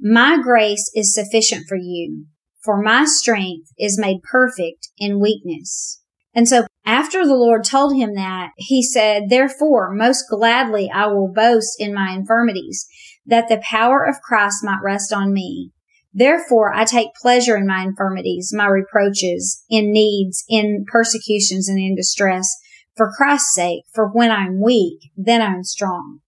my 0.00 0.36
grace 0.42 0.90
is 0.96 1.14
sufficient 1.14 1.66
for 1.68 1.76
you, 1.76 2.26
for 2.60 2.82
my 2.82 3.04
strength 3.04 3.70
is 3.78 4.00
made 4.00 4.22
perfect 4.24 4.88
in 4.98 5.20
weakness. 5.20 6.00
And 6.34 6.48
so 6.48 6.66
after 6.84 7.24
the 7.24 7.36
Lord 7.36 7.62
told 7.62 7.94
him 7.94 8.14
that, 8.14 8.50
he 8.56 8.82
said, 8.82 9.28
therefore, 9.28 9.94
most 9.94 10.24
gladly 10.28 10.90
I 10.92 11.06
will 11.06 11.32
boast 11.32 11.76
in 11.78 11.94
my 11.94 12.12
infirmities, 12.12 12.86
that 13.26 13.48
the 13.48 13.62
power 13.62 14.04
of 14.04 14.20
Christ 14.22 14.56
might 14.64 14.80
rest 14.82 15.12
on 15.12 15.32
me. 15.32 15.70
Therefore, 16.12 16.74
I 16.74 16.84
take 16.84 17.14
pleasure 17.20 17.56
in 17.56 17.66
my 17.66 17.82
infirmities, 17.82 18.50
my 18.52 18.66
reproaches, 18.66 19.62
in 19.70 19.92
needs, 19.92 20.44
in 20.48 20.84
persecutions, 20.90 21.68
and 21.68 21.78
in 21.78 21.94
distress, 21.94 22.48
for 22.96 23.12
Christ's 23.16 23.54
sake. 23.54 23.84
For 23.94 24.08
when 24.08 24.30
I'm 24.30 24.60
weak, 24.60 25.10
then 25.16 25.42
I'm 25.42 25.64
strong. 25.64 26.20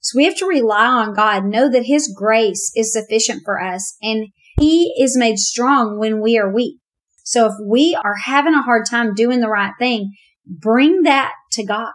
So 0.00 0.16
we 0.16 0.24
have 0.24 0.36
to 0.36 0.46
rely 0.46 0.86
on 0.86 1.14
God, 1.14 1.44
know 1.44 1.70
that 1.70 1.86
His 1.86 2.12
grace 2.16 2.72
is 2.74 2.92
sufficient 2.92 3.42
for 3.44 3.60
us, 3.60 3.96
and 4.00 4.28
He 4.58 4.94
is 4.98 5.16
made 5.16 5.38
strong 5.38 5.98
when 5.98 6.20
we 6.20 6.38
are 6.38 6.52
weak. 6.52 6.78
So 7.24 7.46
if 7.46 7.54
we 7.62 7.98
are 8.02 8.16
having 8.24 8.54
a 8.54 8.62
hard 8.62 8.86
time 8.88 9.14
doing 9.14 9.40
the 9.40 9.48
right 9.48 9.74
thing, 9.78 10.12
bring 10.46 11.02
that 11.02 11.32
to 11.52 11.64
God. 11.64 11.92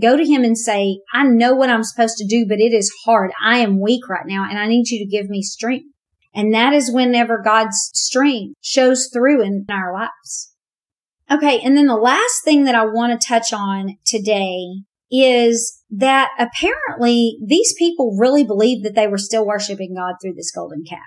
Go 0.00 0.16
to 0.16 0.24
Him 0.24 0.44
and 0.44 0.56
say, 0.56 1.00
I 1.12 1.24
know 1.24 1.54
what 1.54 1.68
I'm 1.68 1.82
supposed 1.82 2.16
to 2.18 2.26
do, 2.26 2.46
but 2.48 2.60
it 2.60 2.72
is 2.72 2.92
hard. 3.04 3.32
I 3.44 3.58
am 3.58 3.80
weak 3.80 4.08
right 4.08 4.26
now, 4.26 4.46
and 4.48 4.58
I 4.58 4.66
need 4.66 4.88
you 4.88 5.04
to 5.04 5.10
give 5.10 5.28
me 5.28 5.42
strength. 5.42 5.86
And 6.34 6.54
that 6.54 6.72
is 6.72 6.92
whenever 6.92 7.42
God's 7.42 7.90
strength 7.92 8.54
shows 8.60 9.10
through 9.12 9.42
in 9.42 9.66
our 9.68 9.92
lives. 9.92 10.49
Okay. 11.30 11.60
And 11.60 11.76
then 11.76 11.86
the 11.86 11.96
last 11.96 12.42
thing 12.44 12.64
that 12.64 12.74
I 12.74 12.84
want 12.84 13.18
to 13.18 13.26
touch 13.26 13.52
on 13.52 13.96
today 14.04 14.64
is 15.10 15.82
that 15.90 16.30
apparently 16.38 17.38
these 17.44 17.74
people 17.78 18.16
really 18.18 18.44
believed 18.44 18.84
that 18.84 18.94
they 18.94 19.06
were 19.06 19.18
still 19.18 19.46
worshiping 19.46 19.94
God 19.94 20.14
through 20.20 20.34
this 20.34 20.52
golden 20.52 20.84
calf 20.88 21.00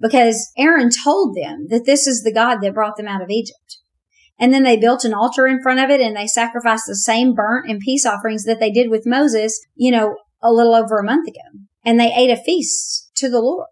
because 0.00 0.50
Aaron 0.56 0.90
told 1.04 1.36
them 1.36 1.66
that 1.68 1.84
this 1.84 2.06
is 2.06 2.22
the 2.22 2.32
God 2.32 2.58
that 2.60 2.74
brought 2.74 2.96
them 2.96 3.08
out 3.08 3.22
of 3.22 3.30
Egypt. 3.30 3.78
And 4.38 4.54
then 4.54 4.62
they 4.62 4.78
built 4.78 5.04
an 5.04 5.12
altar 5.12 5.46
in 5.46 5.62
front 5.62 5.80
of 5.80 5.90
it 5.90 6.00
and 6.00 6.16
they 6.16 6.26
sacrificed 6.26 6.84
the 6.86 6.96
same 6.96 7.34
burnt 7.34 7.68
and 7.68 7.78
peace 7.78 8.06
offerings 8.06 8.44
that 8.44 8.58
they 8.58 8.70
did 8.70 8.88
with 8.88 9.06
Moses, 9.06 9.60
you 9.74 9.90
know, 9.90 10.16
a 10.42 10.50
little 10.50 10.74
over 10.74 10.98
a 10.98 11.04
month 11.04 11.28
ago. 11.28 11.60
and 11.84 11.98
they 11.98 12.12
ate 12.12 12.30
a 12.30 12.36
feast 12.36 13.10
to 13.16 13.30
the 13.30 13.40
Lord. 13.40 13.66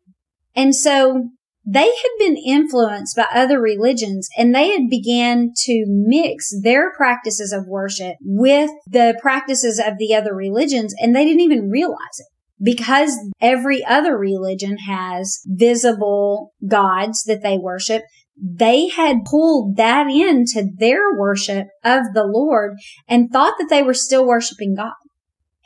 And 0.54 0.74
so 0.74 1.30
they 1.70 1.84
had 1.84 2.10
been 2.18 2.36
influenced 2.36 3.14
by 3.14 3.26
other 3.34 3.60
religions 3.60 4.28
and 4.38 4.54
they 4.54 4.70
had 4.70 4.88
began 4.88 5.52
to 5.54 5.84
mix 5.86 6.50
their 6.62 6.94
practices 6.94 7.52
of 7.52 7.66
worship 7.66 8.16
with 8.22 8.70
the 8.86 9.18
practices 9.20 9.78
of 9.78 9.98
the 9.98 10.14
other 10.14 10.34
religions 10.34 10.94
and 10.98 11.14
they 11.14 11.26
didn't 11.26 11.42
even 11.42 11.68
realize 11.68 11.98
it 12.18 12.26
because 12.62 13.12
every 13.40 13.84
other 13.84 14.16
religion 14.16 14.78
has 14.78 15.40
visible 15.46 16.54
gods 16.66 17.24
that 17.24 17.42
they 17.42 17.58
worship. 17.58 18.02
They 18.40 18.88
had 18.88 19.26
pulled 19.26 19.76
that 19.76 20.06
into 20.08 20.70
their 20.78 21.00
worship 21.18 21.66
of 21.84 22.02
the 22.14 22.24
Lord 22.24 22.78
and 23.06 23.30
thought 23.30 23.54
that 23.58 23.68
they 23.68 23.82
were 23.82 23.94
still 23.94 24.26
worshiping 24.26 24.74
God. 24.74 24.92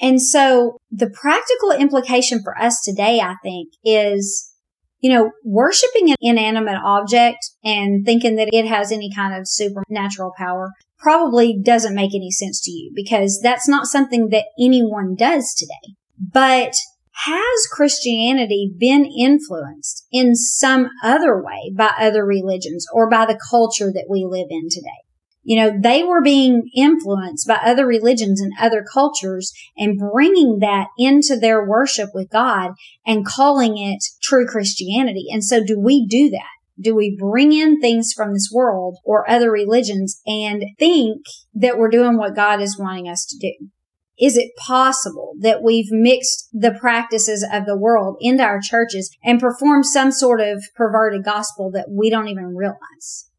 And 0.01 0.21
so 0.21 0.79
the 0.91 1.11
practical 1.11 1.71
implication 1.71 2.43
for 2.43 2.59
us 2.59 2.81
today, 2.85 3.21
I 3.21 3.37
think, 3.45 3.69
is 3.85 4.52
you 5.03 5.12
know, 5.12 5.33
worshiping 5.45 6.11
an 6.11 6.17
inanimate 6.21 6.81
object 6.83 7.38
and 7.65 8.07
thinking 8.07 8.37
that 8.37 8.49
it 8.53 8.67
has 8.67 8.93
any 8.93 9.12
kind 9.15 9.38
of 9.38 9.49
supernatural 9.49 10.33
power 10.38 10.71
probably 10.97 11.59
doesn't 11.61 11.95
make 11.95 12.15
any 12.15 12.31
sense 12.31 12.61
to 12.61 12.71
you 12.71 12.93
because 12.95 13.41
that's 13.43 13.69
not 13.69 13.87
something 13.87 14.29
that 14.29 14.47
anyone 14.59 15.17
does 15.17 15.55
today. 15.55 15.97
But 16.33 16.77
has 17.27 17.67
Christianity 17.73 18.73
been 18.79 19.05
influenced 19.05 20.07
in 20.12 20.37
some 20.37 20.88
other 21.03 21.43
way 21.43 21.73
by 21.77 21.91
other 21.99 22.25
religions 22.25 22.87
or 22.93 23.11
by 23.11 23.27
the 23.27 23.38
culture 23.51 23.91
that 23.93 24.07
we 24.09 24.25
live 24.25 24.47
in 24.51 24.69
today? 24.71 25.02
You 25.45 25.57
know, 25.57 25.73
they 25.81 26.05
were 26.05 26.23
being 26.23 26.71
influenced 26.75 27.49
by 27.49 27.57
other 27.57 27.87
religions 27.87 28.41
and 28.41 28.53
other 28.61 28.85
cultures 28.93 29.53
and 29.77 29.99
bringing 29.99 30.59
that 30.61 30.89
into 30.97 31.37
their 31.37 31.67
worship 31.67 32.11
with 32.15 32.31
God 32.31 32.73
and 33.05 33.27
calling 33.27 33.77
it 33.77 34.03
true 34.23 34.47
Christianity. 34.47 35.27
And 35.31 35.43
so 35.43 35.63
do 35.65 35.81
we 35.81 36.07
do 36.07 36.31
that? 36.31 36.47
Do 36.81 36.95
we 36.95 37.17
bring 37.19 37.53
in 37.53 37.81
things 37.81 38.13
from 38.13 38.33
this 38.33 38.51
world 38.53 38.99
or 39.05 39.29
other 39.29 39.51
religions 39.51 40.21
and 40.27 40.65
think 40.79 41.23
that 41.55 41.77
we're 41.77 41.91
doing 41.91 42.17
what 42.17 42.37
God 42.37 42.61
is 42.61 42.79
wanting 42.79 43.09
us 43.09 43.27
to 43.27 43.39
do? 43.39 43.69
Is 44.21 44.37
it 44.37 44.53
possible 44.57 45.35
that 45.41 45.63
we've 45.63 45.91
mixed 45.91 46.49
the 46.53 46.77
practices 46.79 47.45
of 47.51 47.67
the 47.67 47.77
world 47.77 48.17
into 48.21 48.45
our 48.45 48.61
churches 48.63 49.11
and 49.25 49.41
performed 49.41 49.87
some 49.87 50.13
sort 50.13 50.41
of 50.41 50.63
perverted 50.77 51.25
gospel 51.25 51.71
that 51.73 51.89
we 51.91 52.11
don't 52.11 52.29
even 52.29 52.55
realize? 52.55 53.31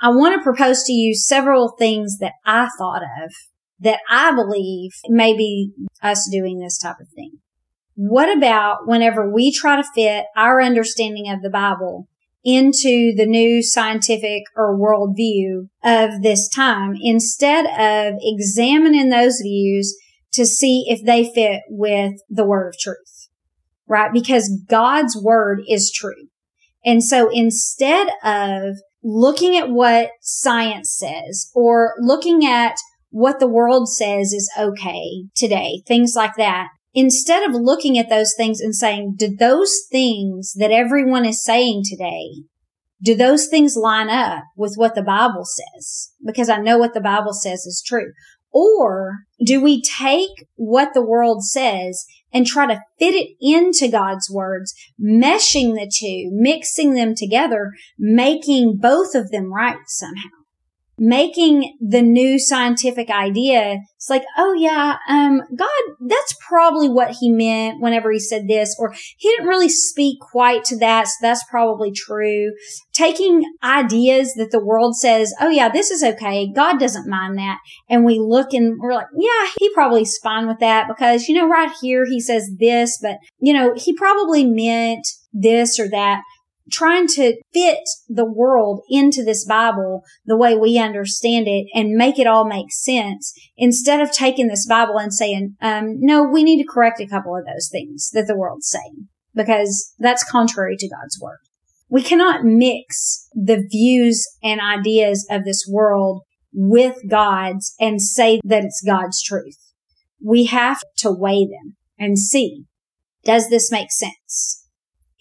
I 0.00 0.08
want 0.08 0.34
to 0.34 0.42
propose 0.42 0.82
to 0.84 0.92
you 0.92 1.14
several 1.14 1.74
things 1.78 2.18
that 2.18 2.32
I 2.46 2.68
thought 2.78 3.02
of 3.02 3.32
that 3.80 4.00
I 4.08 4.34
believe 4.34 4.92
may 5.08 5.36
be 5.36 5.72
us 6.02 6.28
doing 6.30 6.58
this 6.58 6.78
type 6.78 7.00
of 7.00 7.08
thing. 7.14 7.38
What 7.94 8.34
about 8.34 8.86
whenever 8.86 9.30
we 9.30 9.52
try 9.52 9.76
to 9.76 9.88
fit 9.94 10.24
our 10.36 10.62
understanding 10.62 11.30
of 11.30 11.42
the 11.42 11.50
Bible 11.50 12.08
into 12.42 13.12
the 13.14 13.26
new 13.26 13.62
scientific 13.62 14.44
or 14.56 14.78
worldview 14.78 15.68
of 15.84 16.22
this 16.22 16.48
time 16.48 16.94
instead 16.98 17.66
of 17.66 18.14
examining 18.20 19.10
those 19.10 19.40
views 19.42 19.94
to 20.32 20.46
see 20.46 20.84
if 20.88 21.04
they 21.04 21.30
fit 21.30 21.60
with 21.68 22.14
the 22.30 22.44
word 22.44 22.68
of 22.68 22.78
truth, 22.78 23.28
right? 23.86 24.12
Because 24.12 24.62
God's 24.68 25.20
word 25.20 25.60
is 25.68 25.92
true. 25.92 26.28
And 26.84 27.04
so 27.04 27.28
instead 27.30 28.08
of 28.24 28.76
looking 29.02 29.56
at 29.56 29.70
what 29.70 30.10
science 30.20 30.94
says 30.96 31.50
or 31.54 31.94
looking 32.00 32.44
at 32.44 32.76
what 33.10 33.40
the 33.40 33.48
world 33.48 33.88
says 33.88 34.32
is 34.32 34.50
okay 34.58 35.24
today, 35.34 35.82
things 35.86 36.14
like 36.14 36.36
that. 36.36 36.68
Instead 36.92 37.48
of 37.48 37.54
looking 37.54 37.98
at 37.98 38.08
those 38.08 38.34
things 38.36 38.60
and 38.60 38.74
saying, 38.74 39.14
do 39.16 39.34
those 39.34 39.74
things 39.90 40.54
that 40.58 40.72
everyone 40.72 41.24
is 41.24 41.42
saying 41.42 41.82
today, 41.88 42.44
do 43.02 43.14
those 43.14 43.46
things 43.46 43.76
line 43.76 44.10
up 44.10 44.44
with 44.56 44.74
what 44.76 44.94
the 44.94 45.02
Bible 45.02 45.44
says? 45.44 46.10
Because 46.24 46.48
I 46.48 46.58
know 46.58 46.78
what 46.78 46.94
the 46.94 47.00
Bible 47.00 47.32
says 47.32 47.64
is 47.64 47.82
true. 47.84 48.12
Or 48.52 49.20
do 49.44 49.62
we 49.62 49.82
take 49.82 50.30
what 50.56 50.92
the 50.92 51.04
world 51.04 51.44
says 51.44 52.04
and 52.32 52.46
try 52.46 52.66
to 52.66 52.80
fit 52.98 53.14
it 53.14 53.36
into 53.40 53.88
God's 53.90 54.30
words, 54.30 54.74
meshing 55.00 55.74
the 55.74 55.90
two, 55.92 56.30
mixing 56.32 56.94
them 56.94 57.14
together, 57.14 57.72
making 57.98 58.78
both 58.78 59.14
of 59.14 59.30
them 59.30 59.52
right 59.52 59.78
somehow? 59.86 60.39
Making 61.02 61.78
the 61.80 62.02
new 62.02 62.38
scientific 62.38 63.08
idea. 63.08 63.78
It's 63.96 64.10
like, 64.10 64.22
oh 64.36 64.52
yeah, 64.52 64.98
um, 65.08 65.40
God, 65.56 65.68
that's 66.06 66.36
probably 66.46 66.90
what 66.90 67.16
he 67.18 67.30
meant 67.30 67.80
whenever 67.80 68.12
he 68.12 68.20
said 68.20 68.46
this, 68.46 68.76
or 68.78 68.94
he 69.16 69.30
didn't 69.30 69.46
really 69.46 69.70
speak 69.70 70.20
quite 70.20 70.62
to 70.64 70.78
that. 70.80 71.08
So 71.08 71.14
that's 71.22 71.42
probably 71.44 71.90
true. 71.90 72.52
Taking 72.92 73.42
ideas 73.64 74.34
that 74.34 74.50
the 74.50 74.62
world 74.62 74.94
says, 74.94 75.32
oh 75.40 75.48
yeah, 75.48 75.70
this 75.70 75.90
is 75.90 76.04
okay. 76.04 76.52
God 76.52 76.78
doesn't 76.78 77.08
mind 77.08 77.38
that. 77.38 77.60
And 77.88 78.04
we 78.04 78.18
look 78.18 78.52
and 78.52 78.78
we're 78.78 78.92
like, 78.92 79.08
yeah, 79.16 79.50
he 79.58 79.72
probably's 79.72 80.18
fine 80.18 80.46
with 80.46 80.58
that 80.58 80.86
because, 80.86 81.28
you 81.28 81.34
know, 81.34 81.48
right 81.48 81.72
here 81.80 82.04
he 82.04 82.20
says 82.20 82.50
this, 82.58 82.98
but 83.00 83.16
you 83.38 83.54
know, 83.54 83.72
he 83.74 83.94
probably 83.94 84.44
meant 84.44 85.06
this 85.32 85.78
or 85.78 85.88
that 85.88 86.22
trying 86.70 87.06
to 87.08 87.36
fit 87.52 87.88
the 88.08 88.24
world 88.24 88.82
into 88.88 89.24
this 89.24 89.44
Bible 89.44 90.02
the 90.24 90.36
way 90.36 90.56
we 90.56 90.78
understand 90.78 91.46
it 91.48 91.66
and 91.74 91.96
make 91.96 92.18
it 92.18 92.26
all 92.26 92.44
make 92.44 92.70
sense 92.70 93.32
instead 93.56 94.00
of 94.00 94.12
taking 94.12 94.48
this 94.48 94.66
Bible 94.66 94.98
and 94.98 95.12
saying, 95.12 95.56
um, 95.60 95.96
no, 95.98 96.22
we 96.22 96.42
need 96.42 96.62
to 96.62 96.68
correct 96.68 97.00
a 97.00 97.06
couple 97.06 97.36
of 97.36 97.44
those 97.46 97.68
things 97.70 98.10
that 98.12 98.26
the 98.26 98.36
world's 98.36 98.68
saying 98.68 99.08
because 99.34 99.94
that's 99.98 100.28
contrary 100.28 100.76
to 100.76 100.88
God's 100.88 101.18
word. 101.20 101.38
We 101.88 102.02
cannot 102.02 102.44
mix 102.44 103.28
the 103.34 103.66
views 103.68 104.24
and 104.42 104.60
ideas 104.60 105.26
of 105.30 105.44
this 105.44 105.66
world 105.68 106.22
with 106.52 106.96
God's 107.08 107.74
and 107.80 108.00
say 108.00 108.40
that 108.44 108.64
it's 108.64 108.82
God's 108.84 109.22
truth. 109.22 109.58
We 110.24 110.44
have 110.46 110.80
to 110.98 111.10
weigh 111.10 111.46
them 111.46 111.76
and 111.98 112.18
see, 112.18 112.64
does 113.24 113.50
this 113.50 113.72
make 113.72 113.90
sense? 113.90 114.59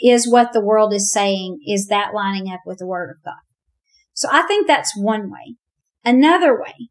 Is 0.02 0.30
what 0.30 0.54
the 0.54 0.64
world 0.64 0.94
is 0.94 1.12
saying, 1.12 1.60
is 1.68 1.88
that 1.88 2.14
lining 2.14 2.52
up 2.52 2.62
with 2.66 2.80
the 2.80 2.88
word 2.88 3.10
of 3.10 3.24
God? 3.24 3.42
So 4.14 4.28
I 4.32 4.44
think 4.44 4.68
that's 4.68 4.98
one 4.98 5.30
way. 5.30 5.56
Another 6.04 6.60
way, 6.60 6.90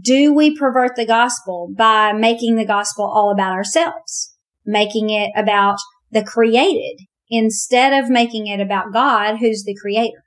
do 0.00 0.32
we 0.32 0.56
pervert 0.56 0.96
the 0.96 1.06
gospel 1.06 1.72
by 1.76 2.12
making 2.12 2.56
the 2.56 2.66
gospel 2.66 3.04
all 3.04 3.32
about 3.32 3.52
ourselves, 3.52 4.34
making 4.64 5.10
it 5.10 5.30
about 5.36 5.78
the 6.10 6.24
created 6.24 7.06
instead 7.30 7.92
of 7.92 8.10
making 8.10 8.46
it 8.46 8.60
about 8.60 8.92
God, 8.92 9.36
who's 9.36 9.64
the 9.64 9.76
creator? 9.80 10.24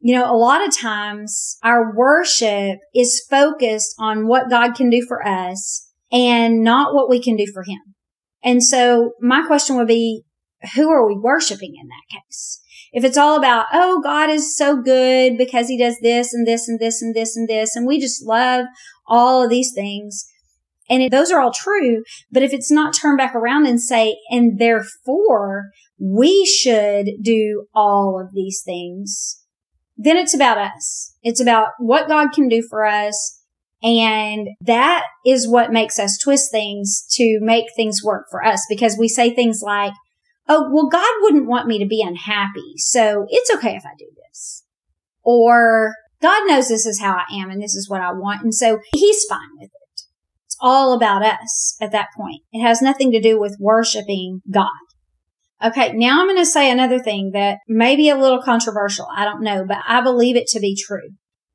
You 0.00 0.14
know, 0.14 0.30
a 0.30 0.36
lot 0.36 0.66
of 0.66 0.76
times 0.76 1.56
our 1.62 1.94
worship 1.94 2.78
is 2.94 3.24
focused 3.30 3.94
on 3.98 4.26
what 4.26 4.50
God 4.50 4.74
can 4.74 4.90
do 4.90 5.02
for 5.06 5.26
us 5.26 5.88
and 6.12 6.62
not 6.62 6.94
what 6.94 7.08
we 7.08 7.22
can 7.22 7.36
do 7.36 7.46
for 7.52 7.62
him. 7.62 7.94
And 8.42 8.62
so 8.62 9.12
my 9.20 9.46
question 9.46 9.76
would 9.76 9.88
be, 9.88 10.22
who 10.74 10.90
are 10.90 11.06
we 11.06 11.18
worshiping 11.18 11.74
in 11.80 11.88
that 11.88 12.20
case? 12.20 12.60
If 12.92 13.04
it's 13.04 13.16
all 13.16 13.36
about, 13.36 13.66
oh, 13.72 14.00
God 14.02 14.30
is 14.30 14.56
so 14.56 14.80
good 14.80 15.36
because 15.36 15.68
he 15.68 15.76
does 15.76 15.96
this 16.00 16.32
and 16.32 16.46
this 16.46 16.68
and 16.68 16.78
this 16.78 17.02
and 17.02 17.14
this 17.14 17.36
and 17.36 17.48
this, 17.48 17.74
and 17.74 17.86
we 17.86 18.00
just 18.00 18.24
love 18.24 18.66
all 19.06 19.42
of 19.42 19.50
these 19.50 19.72
things. 19.74 20.26
And 20.88 21.02
if 21.02 21.10
those 21.10 21.30
are 21.30 21.40
all 21.40 21.52
true, 21.52 22.02
but 22.30 22.42
if 22.42 22.52
it's 22.52 22.70
not 22.70 22.94
turned 22.94 23.18
back 23.18 23.34
around 23.34 23.66
and 23.66 23.80
say, 23.80 24.16
and 24.30 24.58
therefore 24.58 25.70
we 25.98 26.44
should 26.44 27.08
do 27.22 27.66
all 27.74 28.20
of 28.20 28.32
these 28.34 28.62
things, 28.64 29.42
then 29.96 30.16
it's 30.16 30.34
about 30.34 30.58
us. 30.58 31.16
It's 31.22 31.40
about 31.40 31.68
what 31.78 32.08
God 32.08 32.32
can 32.32 32.48
do 32.48 32.62
for 32.68 32.84
us. 32.84 33.40
And 33.82 34.48
that 34.62 35.04
is 35.26 35.48
what 35.48 35.72
makes 35.72 35.98
us 35.98 36.18
twist 36.18 36.50
things 36.50 37.04
to 37.12 37.38
make 37.40 37.66
things 37.74 38.02
work 38.02 38.26
for 38.30 38.44
us 38.44 38.64
because 38.68 38.96
we 38.98 39.08
say 39.08 39.34
things 39.34 39.60
like, 39.62 39.92
oh, 40.48 40.70
well, 40.72 40.88
God 40.88 41.12
wouldn't 41.20 41.46
want 41.46 41.66
me 41.66 41.78
to 41.78 41.86
be 41.86 42.02
unhappy. 42.02 42.74
So 42.76 43.26
it's 43.28 43.54
okay 43.54 43.76
if 43.76 43.84
I 43.84 43.94
do 43.98 44.06
this. 44.28 44.64
Or 45.22 45.94
God 46.20 46.46
knows 46.46 46.68
this 46.68 46.86
is 46.86 47.00
how 47.00 47.16
I 47.16 47.34
am 47.34 47.50
and 47.50 47.62
this 47.62 47.74
is 47.74 47.88
what 47.88 48.00
I 48.00 48.12
want. 48.12 48.42
And 48.42 48.54
so 48.54 48.78
he's 48.92 49.24
fine 49.28 49.50
with 49.58 49.70
it. 49.70 50.02
It's 50.46 50.56
all 50.60 50.92
about 50.92 51.24
us 51.24 51.76
at 51.80 51.92
that 51.92 52.08
point. 52.16 52.42
It 52.52 52.62
has 52.62 52.82
nothing 52.82 53.10
to 53.12 53.20
do 53.20 53.38
with 53.38 53.56
worshiping 53.58 54.42
God. 54.50 54.68
Okay. 55.62 55.92
Now 55.92 56.20
I'm 56.20 56.26
going 56.26 56.36
to 56.36 56.46
say 56.46 56.70
another 56.70 56.98
thing 56.98 57.30
that 57.32 57.58
may 57.68 57.96
be 57.96 58.10
a 58.10 58.16
little 58.16 58.42
controversial. 58.42 59.06
I 59.14 59.24
don't 59.24 59.42
know, 59.42 59.64
but 59.66 59.78
I 59.88 60.02
believe 60.02 60.36
it 60.36 60.46
to 60.48 60.60
be 60.60 60.76
true. 60.76 61.10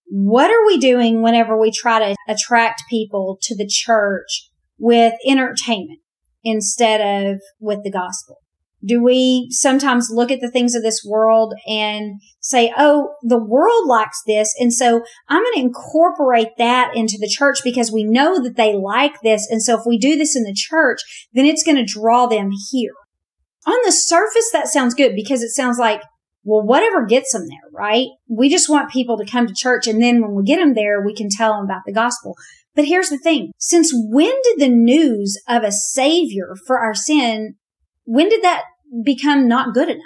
What 0.07 0.49
are 0.49 0.65
we 0.65 0.79
doing 0.79 1.21
whenever 1.21 1.55
we 1.55 1.71
try 1.71 1.99
to 1.99 2.15
attract 2.27 2.83
people 2.89 3.37
to 3.43 3.55
the 3.55 3.67
church 3.67 4.49
with 4.79 5.13
entertainment 5.27 5.99
instead 6.43 7.01
of 7.31 7.41
with 7.59 7.83
the 7.83 7.91
gospel? 7.91 8.37
Do 8.85 9.03
we 9.03 9.47
sometimes 9.51 10.09
look 10.09 10.31
at 10.31 10.39
the 10.39 10.49
things 10.49 10.73
of 10.73 10.83
this 10.83 11.03
world 11.05 11.53
and 11.67 12.21
say, 12.39 12.73
Oh, 12.77 13.15
the 13.21 13.43
world 13.43 13.87
likes 13.87 14.21
this. 14.25 14.53
And 14.59 14.73
so 14.73 15.01
I'm 15.27 15.43
going 15.43 15.55
to 15.55 15.61
incorporate 15.61 16.57
that 16.57 16.95
into 16.95 17.17
the 17.19 17.27
church 17.27 17.59
because 17.63 17.91
we 17.91 18.03
know 18.03 18.41
that 18.41 18.55
they 18.55 18.73
like 18.75 19.21
this. 19.21 19.47
And 19.49 19.61
so 19.61 19.77
if 19.77 19.81
we 19.85 19.97
do 19.97 20.17
this 20.17 20.35
in 20.35 20.43
the 20.43 20.55
church, 20.55 20.99
then 21.33 21.45
it's 21.45 21.63
going 21.63 21.77
to 21.77 21.83
draw 21.85 22.27
them 22.27 22.51
here. 22.71 22.93
on 23.65 23.77
the 23.85 23.91
surface, 23.91 24.49
that 24.53 24.67
sounds 24.67 24.93
good 24.93 25.13
because 25.15 25.43
it 25.43 25.49
sounds 25.49 25.77
like, 25.77 26.01
well, 26.43 26.65
whatever 26.65 27.05
gets 27.05 27.33
them 27.33 27.47
there, 27.47 27.69
right? 27.73 28.07
We 28.29 28.49
just 28.49 28.69
want 28.69 28.91
people 28.91 29.17
to 29.17 29.29
come 29.29 29.45
to 29.45 29.53
church. 29.53 29.87
And 29.87 30.01
then 30.01 30.21
when 30.21 30.35
we 30.35 30.43
get 30.43 30.57
them 30.57 30.73
there, 30.73 31.03
we 31.03 31.13
can 31.13 31.27
tell 31.29 31.53
them 31.53 31.65
about 31.65 31.81
the 31.85 31.93
gospel. 31.93 32.35
But 32.75 32.85
here's 32.85 33.09
the 33.09 33.17
thing. 33.17 33.51
Since 33.57 33.91
when 33.93 34.33
did 34.43 34.59
the 34.59 34.69
news 34.69 35.37
of 35.47 35.63
a 35.63 35.71
savior 35.71 36.55
for 36.65 36.79
our 36.79 36.95
sin, 36.95 37.55
when 38.09 38.27
did 38.27 38.41
that 38.41 38.63
become 39.05 39.47
not 39.47 39.75
good 39.75 39.87
enough? 39.87 40.01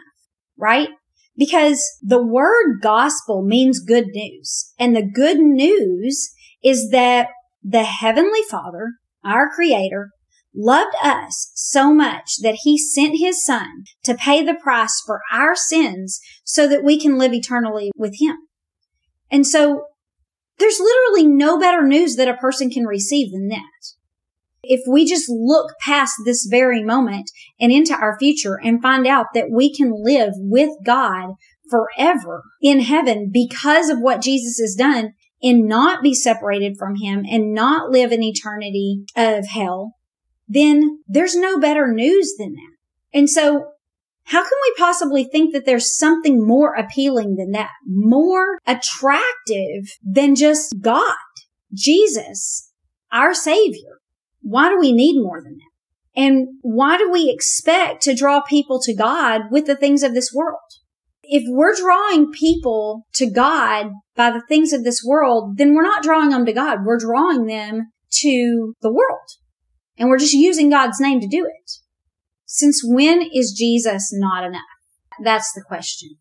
Right? 0.58 0.90
Because 1.38 1.90
the 2.02 2.22
word 2.22 2.82
gospel 2.82 3.46
means 3.46 3.80
good 3.80 4.08
news. 4.14 4.74
And 4.78 4.94
the 4.94 5.10
good 5.10 5.40
news 5.40 6.30
is 6.62 6.90
that 6.92 7.30
the 7.64 7.86
heavenly 7.86 8.42
father, 8.52 8.96
our 9.24 9.50
creator, 9.50 10.10
loved 10.54 10.94
us 11.02 11.52
so 11.56 11.94
much 11.94 12.36
that 12.42 12.58
he 12.64 12.78
sent 12.78 13.18
his 13.18 13.44
son 13.44 13.86
to 14.04 14.16
pay 14.16 14.44
the 14.44 14.54
price 14.54 15.02
for 15.06 15.22
our 15.32 15.56
sins 15.56 16.20
so 16.44 16.68
that 16.68 16.84
we 16.84 17.00
can 17.00 17.18
live 17.18 17.34
eternally 17.34 17.90
with 17.96 18.20
him. 18.20 18.36
And 19.32 19.48
so 19.48 19.86
there's 20.60 20.80
literally 20.80 21.26
no 21.26 21.58
better 21.58 21.88
news 21.88 22.18
that 22.18 22.28
a 22.28 22.36
person 22.36 22.70
can 22.70 22.86
receive 22.86 23.32
than 23.32 23.48
that. 23.48 23.62
If 24.64 24.82
we 24.88 25.06
just 25.06 25.30
look 25.30 25.74
past 25.82 26.14
this 26.26 26.48
very 26.50 26.84
moment 26.84 27.30
and 27.60 27.72
into 27.72 27.94
our 27.94 28.18
future 28.18 28.60
and 28.62 28.82
find 28.82 29.06
out 29.06 29.28
that 29.34 29.52
we 29.52 29.74
can 29.74 29.94
live 30.04 30.32
with 30.38 30.72
God 30.86 31.34
forever 31.70 32.44
in 32.62 32.80
heaven 32.80 33.30
because 33.32 33.90
of 33.90 34.00
what 34.00 34.22
Jesus 34.22 34.60
has 34.60 34.76
done 34.76 35.14
and 35.42 35.68
not 35.68 36.02
be 36.02 36.14
separated 36.14 36.78
from 36.78 36.96
him 36.96 37.26
and 37.30 37.54
not 37.54 37.92
live 37.92 38.12
an 38.12 38.24
eternity 38.24 39.04
of 39.16 39.48
hell, 39.48 39.96
then 40.48 41.00
there's 41.08 41.36
no 41.36 41.60
better 41.60 41.92
news 41.92 42.36
than 42.38 42.54
that. 42.54 43.18
And 43.18 43.30
so 43.30 43.74
how 44.26 44.42
can 44.42 44.58
we 44.64 44.74
possibly 44.78 45.26
think 45.26 45.54
that 45.54 45.66
there's 45.66 45.98
something 45.98 46.46
more 46.46 46.74
appealing 46.76 47.36
than 47.36 47.52
that? 47.52 47.72
More 47.86 48.60
attractive 48.66 49.98
than 50.02 50.36
just 50.36 50.80
God, 50.80 51.18
Jesus, 51.74 52.72
our 53.12 53.34
savior. 53.34 54.00
Why 54.44 54.70
do 54.70 54.80
we 54.80 54.92
need 54.92 55.22
more 55.22 55.42
than 55.42 55.58
that? 55.58 56.22
And 56.22 56.48
why 56.62 56.98
do 56.98 57.10
we 57.10 57.30
expect 57.30 58.04
to 58.04 58.14
draw 58.14 58.42
people 58.42 58.80
to 58.82 58.96
God 58.96 59.44
with 59.50 59.66
the 59.66 59.76
things 59.76 60.04
of 60.04 60.14
this 60.14 60.32
world? 60.34 60.60
If 61.24 61.44
we're 61.48 61.76
drawing 61.76 62.32
people 62.32 63.08
to 63.14 63.32
God 63.32 63.88
by 64.16 64.30
the 64.30 64.44
things 64.48 64.74
of 64.74 64.84
this 64.84 65.02
world, 65.04 65.58
then 65.58 65.74
we're 65.74 65.82
not 65.82 66.04
drawing 66.04 66.30
them 66.30 66.46
to 66.46 66.54
God. 66.54 66.80
We're 66.86 67.00
drawing 67.00 67.48
them 67.48 67.92
to 68.22 68.76
the 68.82 68.94
world. 68.94 69.28
And 69.98 70.10
we're 70.10 70.20
just 70.20 70.34
using 70.34 70.70
God's 70.70 71.00
name 71.00 71.20
to 71.22 71.28
do 71.28 71.46
it. 71.46 71.72
Since 72.46 72.84
when 72.84 73.24
is 73.34 73.56
Jesus 73.58 74.12
not 74.14 74.44
enough? 74.44 74.62
That's 75.24 75.52
the 75.54 75.64
question. 75.66 76.18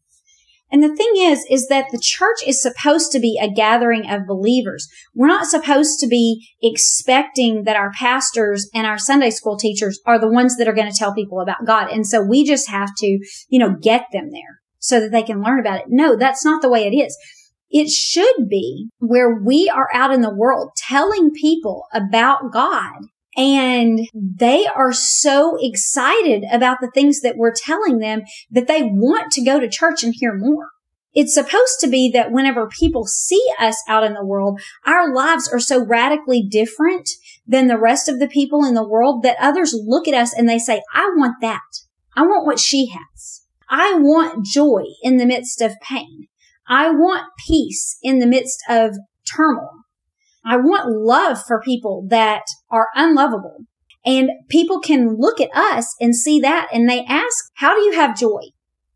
And 0.73 0.83
the 0.83 0.97
thing 0.97 1.13
is, 1.17 1.45
is 1.51 1.69
that 1.69 1.87
the 1.93 2.01
church 2.01 2.39
is 2.47 2.63
supposed 2.63 3.13
to 3.13 3.21
be 3.21 3.39
a 3.41 3.53
gathering 3.53 4.11
of 4.11 4.27
believers. 4.27 4.89
We're 5.15 5.27
not 5.27 5.47
supposed 5.47 6.01
to 6.01 6.09
be 6.09 6.49
expecting 6.63 7.65
that 7.65 7.77
our 7.77 7.93
pastors 7.93 8.71
and 8.75 8.87
our 8.87 8.99
Sunday 8.99 9.29
school 9.31 9.59
teachers 9.59 10.01
are 10.07 10.19
the 10.19 10.31
ones 10.31 10.57
that 10.57 10.67
are 10.67 10.73
going 10.73 10.91
to 10.91 10.99
tell 10.99 11.15
people 11.15 11.41
about 11.41 11.67
God. 11.67 11.91
And 11.91 12.07
so 12.07 12.23
we 12.23 12.43
just 12.43 12.71
have 12.71 12.89
to, 12.99 13.07
you 13.49 13.59
know, 13.59 13.77
get 13.81 14.07
them 14.13 14.31
there 14.33 14.61
so 14.79 14.99
that 14.99 15.13
they 15.13 15.23
can 15.23 15.43
learn 15.43 15.61
about 15.61 15.81
it. 15.81 15.87
No, 15.89 16.17
that's 16.17 16.45
not 16.45 16.63
the 16.63 16.71
way 16.71 16.87
it 16.87 16.97
is. 16.97 17.17
It 17.71 17.91
should 17.91 18.49
be 18.49 18.89
where 18.99 19.35
we 19.35 19.69
are 19.69 19.89
out 19.95 20.13
in 20.13 20.23
the 20.23 20.35
world 20.35 20.73
telling 20.77 21.31
people 21.33 21.85
about 21.93 22.51
God 22.51 23.03
and 23.37 24.01
they 24.15 24.67
are 24.67 24.93
so 24.93 25.57
excited 25.61 26.45
about 26.53 26.79
the 26.81 26.91
things 26.91 27.21
that 27.21 27.37
we're 27.37 27.55
telling 27.55 27.99
them 27.99 28.23
that 28.51 28.67
they 28.67 28.83
want 28.83 29.33
to 29.33 29.45
go 29.45 29.59
to 29.59 29.69
church 29.69 30.03
and 30.03 30.15
hear 30.17 30.35
more. 30.37 30.69
It's 31.15 31.35
supposed 31.35 31.79
to 31.81 31.89
be 31.89 32.11
that 32.13 32.33
whenever 32.33 32.69
people 32.69 33.05
see 33.07 33.43
us 33.61 33.77
out 33.87 34.05
in 34.05 34.15
the 34.15 34.25
world, 34.25 34.61
our 34.87 35.15
lives 35.15 35.49
are 35.49 35.61
so 35.61 35.85
radically 35.85 36.43
different 36.43 37.09
than 37.47 37.69
the 37.69 37.79
rest 37.79 38.09
of 38.09 38.19
the 38.19 38.29
people 38.29 38.65
in 38.65 38.75
the 38.75 38.87
world 38.87 39.23
that 39.23 39.37
others 39.39 39.75
look 39.75 40.09
at 40.09 40.15
us 40.15 40.33
and 40.33 40.49
they 40.49 40.59
say, 40.59 40.83
I 40.95 41.13
want 41.17 41.35
that. 41.43 41.61
I 42.17 42.23
want 42.23 42.47
what 42.47 42.59
she 42.59 42.89
has. 42.89 43.43
I 43.69 43.95
want 43.95 44.45
joy 44.47 44.85
in 45.03 45.17
the 45.17 45.27
midst 45.27 45.61
of 45.61 45.81
pain. 45.81 46.29
I 46.67 46.91
want 46.91 47.25
peace 47.47 47.99
in 48.03 48.19
the 48.19 48.27
midst 48.27 48.63
of 48.69 48.97
turmoil. 49.25 49.82
I 50.45 50.57
want 50.57 50.91
love 50.91 51.39
for 51.47 51.61
people 51.61 52.07
that 52.09 52.43
are 52.71 52.89
unlovable. 52.95 53.65
And 54.05 54.31
people 54.49 54.81
can 54.81 55.17
look 55.19 55.41
at 55.41 55.55
us 55.55 55.95
and 56.01 56.17
see 56.17 56.41
that 56.41 56.69
and 56.73 56.89
they 56.89 57.05
ask, 57.05 57.45
how 57.55 57.75
do 57.75 57.83
you 57.83 57.93
have 57.93 58.19
joy 58.19 58.41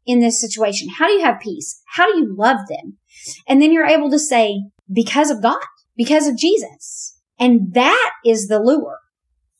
in 0.04 0.20
this 0.20 0.40
situation? 0.40 0.88
How 0.98 1.06
do 1.06 1.12
you 1.12 1.24
have 1.24 1.40
peace? 1.40 1.80
How 1.94 2.10
do 2.10 2.18
you 2.18 2.34
love 2.36 2.58
them? 2.68 2.98
And 3.46 3.62
then 3.62 3.72
you're 3.72 3.86
able 3.86 4.10
to 4.10 4.18
say, 4.18 4.64
because 4.92 5.30
of 5.30 5.42
God, 5.42 5.62
because 5.96 6.26
of 6.26 6.36
Jesus. 6.36 7.20
And 7.38 7.74
that 7.74 8.10
is 8.24 8.48
the 8.48 8.58
lure. 8.58 8.98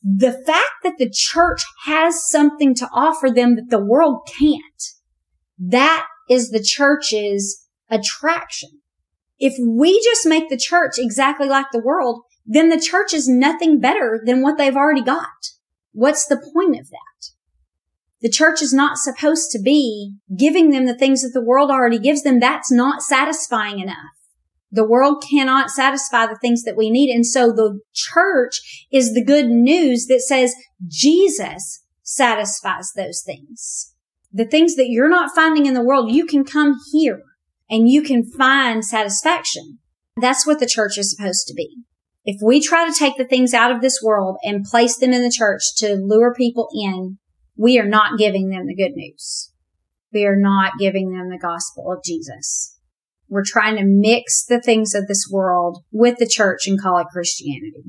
The 0.03 0.33
fact 0.33 0.83
that 0.83 0.97
the 0.97 1.09
church 1.09 1.63
has 1.85 2.27
something 2.27 2.75
to 2.75 2.89
offer 2.93 3.29
them 3.29 3.55
that 3.55 3.69
the 3.69 3.83
world 3.83 4.27
can't, 4.37 4.61
that 5.59 6.07
is 6.29 6.49
the 6.49 6.63
church's 6.63 7.65
attraction. 7.89 8.81
If 9.39 9.53
we 9.59 10.01
just 10.03 10.25
make 10.25 10.49
the 10.49 10.57
church 10.57 10.93
exactly 10.97 11.47
like 11.47 11.67
the 11.71 11.81
world, 11.83 12.21
then 12.45 12.69
the 12.69 12.79
church 12.79 13.13
is 13.13 13.27
nothing 13.27 13.79
better 13.79 14.21
than 14.25 14.41
what 14.41 14.57
they've 14.57 14.75
already 14.75 15.03
got. 15.03 15.27
What's 15.91 16.25
the 16.25 16.41
point 16.53 16.79
of 16.79 16.89
that? 16.89 17.31
The 18.21 18.29
church 18.29 18.61
is 18.61 18.73
not 18.73 18.97
supposed 18.97 19.51
to 19.51 19.61
be 19.61 20.15
giving 20.35 20.71
them 20.71 20.85
the 20.85 20.97
things 20.97 21.21
that 21.21 21.31
the 21.33 21.43
world 21.43 21.69
already 21.69 21.99
gives 21.99 22.23
them. 22.23 22.39
That's 22.39 22.71
not 22.71 23.03
satisfying 23.03 23.79
enough. 23.79 23.95
The 24.71 24.87
world 24.87 25.23
cannot 25.29 25.69
satisfy 25.69 26.25
the 26.25 26.37
things 26.41 26.63
that 26.63 26.75
we 26.75 26.89
need. 26.89 27.13
And 27.13 27.25
so 27.25 27.51
the 27.51 27.79
church 27.93 28.87
is 28.91 29.13
the 29.13 29.23
good 29.23 29.47
news 29.47 30.07
that 30.07 30.21
says 30.21 30.55
Jesus 30.87 31.83
satisfies 32.01 32.91
those 32.95 33.21
things. 33.23 33.93
The 34.33 34.45
things 34.45 34.75
that 34.75 34.89
you're 34.89 35.09
not 35.09 35.35
finding 35.35 35.67
in 35.67 35.73
the 35.73 35.83
world, 35.83 36.11
you 36.11 36.25
can 36.25 36.43
come 36.43 36.75
here 36.91 37.21
and 37.69 37.89
you 37.89 38.01
can 38.01 38.23
find 38.23 38.83
satisfaction. 38.83 39.79
That's 40.19 40.45
what 40.47 40.59
the 40.59 40.65
church 40.65 40.97
is 40.97 41.15
supposed 41.15 41.47
to 41.47 41.53
be. 41.53 41.83
If 42.25 42.37
we 42.43 42.59
try 42.59 42.85
to 42.85 42.97
take 42.97 43.17
the 43.17 43.25
things 43.25 43.53
out 43.53 43.71
of 43.71 43.81
this 43.81 44.01
world 44.03 44.37
and 44.43 44.65
place 44.65 44.97
them 44.97 45.13
in 45.13 45.23
the 45.23 45.33
church 45.33 45.75
to 45.77 45.95
lure 45.95 46.33
people 46.33 46.67
in, 46.73 47.19
we 47.57 47.79
are 47.79 47.87
not 47.87 48.17
giving 48.17 48.49
them 48.49 48.65
the 48.67 48.75
good 48.75 48.93
news. 48.95 49.51
We 50.13 50.25
are 50.25 50.35
not 50.35 50.73
giving 50.79 51.11
them 51.11 51.29
the 51.29 51.39
gospel 51.39 51.91
of 51.91 52.03
Jesus. 52.03 52.77
We're 53.29 53.43
trying 53.45 53.75
to 53.77 53.83
mix 53.83 54.45
the 54.45 54.61
things 54.61 54.93
of 54.93 55.07
this 55.07 55.27
world 55.31 55.83
with 55.91 56.17
the 56.17 56.27
church 56.27 56.67
and 56.67 56.81
call 56.81 56.97
it 56.97 57.07
Christianity. 57.11 57.83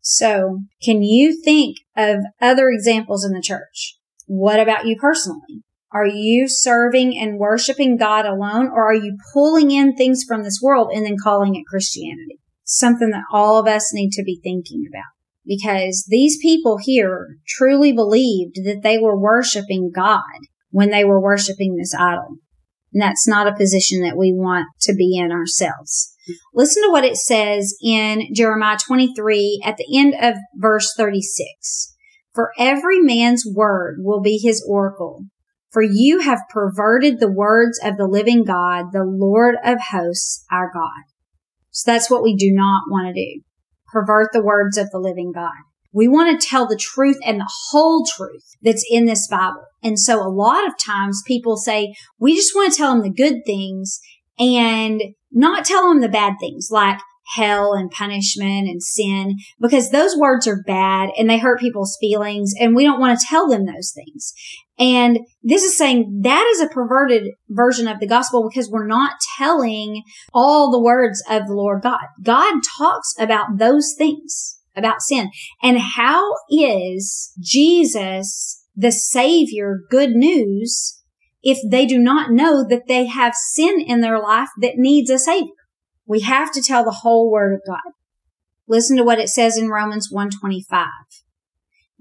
So 0.00 0.62
can 0.82 1.02
you 1.02 1.40
think 1.40 1.78
of 1.96 2.18
other 2.40 2.68
examples 2.68 3.24
in 3.24 3.32
the 3.32 3.42
church? 3.42 3.96
What 4.26 4.58
about 4.58 4.86
you 4.86 4.96
personally? 4.96 5.62
Are 5.94 6.06
you 6.06 6.48
serving 6.48 7.18
and 7.18 7.38
worshiping 7.38 7.96
God 7.96 8.24
alone 8.24 8.68
or 8.68 8.90
are 8.90 8.94
you 8.94 9.16
pulling 9.32 9.70
in 9.70 9.94
things 9.94 10.24
from 10.26 10.42
this 10.42 10.60
world 10.62 10.90
and 10.92 11.04
then 11.04 11.16
calling 11.22 11.54
it 11.54 11.66
Christianity? 11.68 12.38
Something 12.64 13.10
that 13.10 13.24
all 13.30 13.58
of 13.58 13.66
us 13.66 13.92
need 13.92 14.10
to 14.12 14.22
be 14.22 14.40
thinking 14.42 14.84
about 14.90 15.10
because 15.44 16.06
these 16.08 16.38
people 16.40 16.78
here 16.82 17.36
truly 17.46 17.92
believed 17.92 18.56
that 18.64 18.80
they 18.82 18.98
were 18.98 19.18
worshiping 19.18 19.90
God 19.94 20.22
when 20.70 20.90
they 20.90 21.04
were 21.04 21.20
worshiping 21.20 21.76
this 21.76 21.94
idol. 21.94 22.36
And 22.92 23.02
that's 23.02 23.26
not 23.26 23.46
a 23.46 23.56
position 23.56 24.02
that 24.02 24.16
we 24.16 24.32
want 24.32 24.66
to 24.82 24.94
be 24.94 25.18
in 25.18 25.32
ourselves. 25.32 26.14
Listen 26.54 26.82
to 26.84 26.90
what 26.90 27.04
it 27.04 27.16
says 27.16 27.74
in 27.82 28.28
Jeremiah 28.34 28.78
23 28.78 29.62
at 29.64 29.76
the 29.76 29.98
end 29.98 30.14
of 30.20 30.36
verse 30.54 30.94
36. 30.96 31.94
For 32.34 32.52
every 32.58 33.00
man's 33.00 33.44
word 33.46 33.96
will 34.00 34.20
be 34.20 34.38
his 34.38 34.64
oracle 34.66 35.26
for 35.72 35.82
you 35.82 36.20
have 36.20 36.40
perverted 36.50 37.18
the 37.18 37.32
words 37.32 37.80
of 37.82 37.96
the 37.96 38.06
living 38.06 38.44
God, 38.44 38.86
the 38.92 39.04
Lord 39.04 39.56
of 39.64 39.78
hosts, 39.90 40.44
our 40.50 40.70
God. 40.72 41.04
So 41.70 41.90
that's 41.90 42.10
what 42.10 42.22
we 42.22 42.36
do 42.36 42.52
not 42.52 42.82
want 42.90 43.08
to 43.08 43.20
do. 43.20 43.40
Pervert 43.90 44.28
the 44.32 44.42
words 44.42 44.76
of 44.76 44.90
the 44.90 44.98
living 44.98 45.32
God. 45.34 45.50
We 45.94 46.08
want 46.08 46.40
to 46.40 46.46
tell 46.46 46.66
the 46.66 46.76
truth 46.76 47.18
and 47.24 47.40
the 47.40 47.50
whole 47.70 48.04
truth 48.06 48.44
that's 48.62 48.84
in 48.90 49.06
this 49.06 49.26
Bible. 49.28 49.64
And 49.82 49.98
so 49.98 50.20
a 50.20 50.28
lot 50.28 50.66
of 50.66 50.78
times 50.78 51.22
people 51.26 51.56
say, 51.56 51.94
we 52.18 52.34
just 52.34 52.54
want 52.54 52.72
to 52.72 52.78
tell 52.78 52.92
them 52.92 53.02
the 53.02 53.10
good 53.10 53.40
things 53.44 53.98
and 54.38 55.02
not 55.30 55.64
tell 55.64 55.88
them 55.88 56.00
the 56.00 56.08
bad 56.08 56.34
things 56.40 56.68
like 56.70 56.98
hell 57.34 57.72
and 57.72 57.90
punishment 57.90 58.68
and 58.68 58.82
sin 58.82 59.36
because 59.60 59.90
those 59.90 60.16
words 60.16 60.46
are 60.46 60.62
bad 60.66 61.10
and 61.16 61.28
they 61.28 61.38
hurt 61.38 61.60
people's 61.60 61.96
feelings 62.00 62.52
and 62.58 62.74
we 62.74 62.84
don't 62.84 63.00
want 63.00 63.18
to 63.18 63.26
tell 63.28 63.48
them 63.48 63.64
those 63.64 63.92
things. 63.94 64.32
And 64.78 65.20
this 65.42 65.62
is 65.62 65.76
saying 65.76 66.22
that 66.22 66.46
is 66.54 66.60
a 66.60 66.68
perverted 66.68 67.32
version 67.48 67.86
of 67.86 68.00
the 68.00 68.06
gospel 68.06 68.48
because 68.48 68.70
we're 68.70 68.86
not 68.86 69.16
telling 69.38 70.02
all 70.32 70.70
the 70.70 70.82
words 70.82 71.22
of 71.28 71.46
the 71.46 71.54
Lord 71.54 71.82
God. 71.82 72.00
God 72.22 72.60
talks 72.78 73.14
about 73.18 73.58
those 73.58 73.94
things, 73.96 74.58
about 74.74 75.02
sin. 75.02 75.30
And 75.62 75.78
how 75.78 76.32
is 76.50 77.32
Jesus 77.38 78.64
the 78.74 78.92
Savior 78.92 79.80
good 79.90 80.10
news 80.10 81.02
if 81.42 81.58
they 81.68 81.86
do 81.86 81.98
not 81.98 82.30
know 82.30 82.66
that 82.66 82.86
they 82.86 83.06
have 83.06 83.34
sin 83.34 83.80
in 83.80 84.00
their 84.00 84.18
life 84.18 84.48
that 84.60 84.76
needs 84.76 85.10
a 85.10 85.18
Savior. 85.18 85.52
We 86.06 86.20
have 86.20 86.52
to 86.52 86.62
tell 86.62 86.84
the 86.84 86.98
whole 87.02 87.30
Word 87.30 87.54
of 87.54 87.60
God. 87.66 87.92
Listen 88.68 88.96
to 88.96 89.04
what 89.04 89.18
it 89.18 89.28
says 89.28 89.58
in 89.58 89.68
Romans 89.68 90.08
125. 90.10 90.86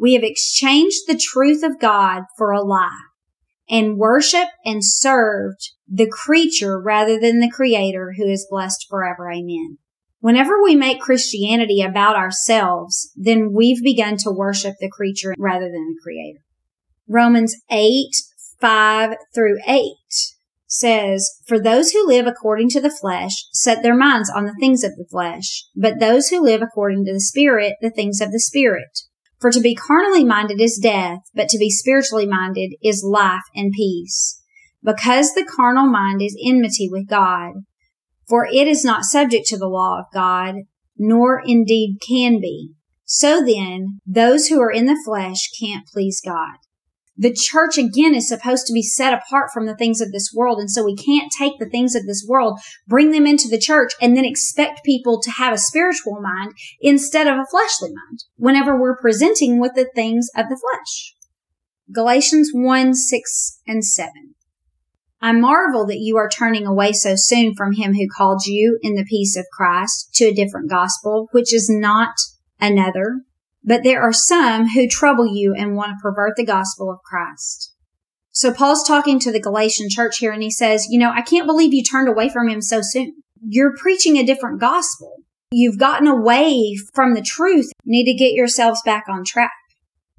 We 0.02 0.14
have 0.16 0.24
exchanged 0.24 1.04
the 1.06 1.16
truth 1.16 1.62
of 1.62 1.80
God 1.80 2.24
for 2.36 2.52
a 2.52 2.64
lie 2.64 3.04
and 3.70 3.98
worship 3.98 4.48
and 4.66 4.84
served 4.84 5.70
the 5.88 6.10
creature 6.12 6.82
rather 6.82 7.20
than 7.20 7.40
the 7.40 7.52
creator 7.52 8.16
who 8.18 8.26
is 8.26 8.48
blessed 8.50 8.88
forever. 8.90 9.32
Amen. 9.32 9.78
Whenever 10.20 10.60
we 10.60 10.76
make 10.76 11.00
Christianity 11.00 11.84
about 11.84 12.16
ourselves, 12.16 13.12
then 13.16 13.54
we've 13.54 13.84
begun 13.84 14.18
to 14.18 14.32
worship 14.32 14.74
the 14.80 14.90
creature 14.90 15.36
rather 15.38 15.66
than 15.66 15.90
the 15.90 16.00
creator. 16.02 16.40
Romans 17.08 17.56
8, 17.70 18.08
5 18.60 19.16
through 19.36 19.60
8 19.68 19.84
says, 20.66 21.30
For 21.48 21.60
those 21.60 21.92
who 21.92 22.08
live 22.08 22.26
according 22.26 22.70
to 22.70 22.82
the 22.82 22.90
flesh 22.90 23.46
set 23.52 23.84
their 23.84 23.96
minds 23.96 24.32
on 24.32 24.46
the 24.46 24.56
things 24.60 24.84
of 24.84 24.96
the 24.96 25.06
flesh, 25.12 25.66
but 25.76 26.00
those 26.00 26.30
who 26.30 26.42
live 26.42 26.64
according 26.64 27.06
to 27.06 27.14
the 27.14 27.20
Spirit, 27.20 27.76
the 27.82 27.92
things 27.92 28.20
of 28.20 28.32
the 28.32 28.40
Spirit. 28.40 29.02
For 29.42 29.52
to 29.52 29.60
be 29.60 29.76
carnally 29.76 30.24
minded 30.24 30.62
is 30.62 30.80
death, 30.82 31.22
but 31.34 31.50
to 31.50 31.58
be 31.58 31.72
spiritually 31.72 32.28
minded 32.28 32.76
is 32.84 33.04
life 33.04 33.42
and 33.56 33.74
peace. 33.76 34.40
Because 34.84 35.34
the 35.34 35.46
carnal 35.46 35.88
mind 35.88 36.22
is 36.22 36.38
enmity 36.46 36.88
with 36.90 37.10
God, 37.10 37.54
for 38.30 38.46
it 38.46 38.68
is 38.68 38.86
not 38.86 39.04
subject 39.04 39.48
to 39.48 39.58
the 39.58 39.68
law 39.68 40.00
of 40.00 40.06
God, 40.14 40.56
nor 40.98 41.42
indeed 41.44 41.98
can 42.08 42.40
be. 42.40 42.74
So 43.04 43.44
then, 43.44 44.00
those 44.06 44.48
who 44.48 44.62
are 44.62 44.72
in 44.72 44.86
the 44.86 45.02
flesh 45.04 45.50
can't 45.60 45.88
please 45.88 46.22
God 46.24 46.58
the 47.18 47.34
church 47.34 47.78
again 47.78 48.16
is 48.16 48.28
supposed 48.28 48.66
to 48.68 48.74
be 48.74 48.82
set 48.82 49.14
apart 49.14 49.52
from 49.54 49.66
the 49.66 49.76
things 49.76 50.02
of 50.02 50.12
this 50.12 50.32
world. 50.34 50.60
And 50.60 50.72
so 50.72 50.84
we 50.84 50.96
can't 50.96 51.32
take 51.38 51.60
the 51.60 51.70
things 51.70 51.96
of 51.96 52.06
this 52.06 52.26
world, 52.28 52.60
bring 52.88 53.12
them 53.12 53.28
into 53.28 53.48
the 53.48 53.60
church 53.60 53.92
and 54.02 54.16
then 54.16 54.26
expect 54.26 54.84
people 54.84 55.22
to 55.22 55.32
have 55.32 55.54
a 55.54 55.58
spiritual 55.58 56.20
mind 56.22 56.54
instead 56.80 57.28
of 57.28 57.36
a 57.36 57.46
fleshly 57.50 57.90
mind 57.90 58.24
whenever 58.38 58.80
we're 58.80 58.98
presenting 58.98 59.60
with 59.60 59.74
the 59.76 59.90
things 59.94 60.30
of 60.36 60.48
the 60.50 60.60
flesh. 60.60 61.16
Galatians 61.94 62.52
1, 62.54 62.94
6 62.94 63.60
and 63.68 63.84
7. 63.84 64.12
I 65.22 65.34
marvel 65.34 65.86
that 65.86 66.00
you 66.00 66.18
are 66.18 66.30
turning 66.30 66.66
away 66.66 66.94
so 66.94 67.14
soon 67.16 67.54
from 67.54 67.74
him 67.74 67.94
who 67.94 68.08
called 68.18 68.46
you 68.46 68.80
in 68.82 68.96
the 68.96 69.06
peace 69.08 69.38
of 69.38 69.46
Christ 69.56 70.10
to 70.16 70.26
a 70.26 70.34
different 70.34 70.70
gospel, 70.70 71.28
which 71.32 71.54
is 71.54 71.70
not 71.70 72.16
another 72.60 73.22
but 73.64 73.84
there 73.84 74.02
are 74.02 74.14
some 74.14 74.70
who 74.70 74.88
trouble 74.88 75.28
you 75.28 75.54
and 75.58 75.76
want 75.76 75.92
to 75.92 76.02
pervert 76.02 76.36
the 76.36 76.46
gospel 76.46 76.90
of 76.90 77.04
Christ. 77.04 77.74
So 78.32 78.54
Paul's 78.54 78.88
talking 78.88 79.20
to 79.20 79.32
the 79.32 79.42
Galatian 79.42 79.88
church 79.90 80.18
here 80.18 80.32
and 80.32 80.42
he 80.42 80.52
says, 80.52 80.88
you 80.90 81.00
know, 81.00 81.12
I 81.12 81.22
can't 81.22 81.46
believe 81.46 81.74
you 81.74 81.84
turned 81.84 82.08
away 82.08 82.30
from 82.30 82.50
him 82.50 82.62
so 82.62 82.80
soon. 82.82 83.14
You're 83.46 83.76
preaching 83.76 84.18
a 84.18 84.26
different 84.26 84.60
gospel. 84.60 85.18
You've 85.52 85.78
gotten 85.78 86.08
away 86.08 86.76
from 86.94 87.14
the 87.14 87.22
truth. 87.22 87.70
You 87.84 87.92
need 87.92 88.06
to 88.06 88.18
get 88.18 88.34
yourselves 88.34 88.82
back 88.86 89.06
on 89.10 89.26
track. 89.26 89.52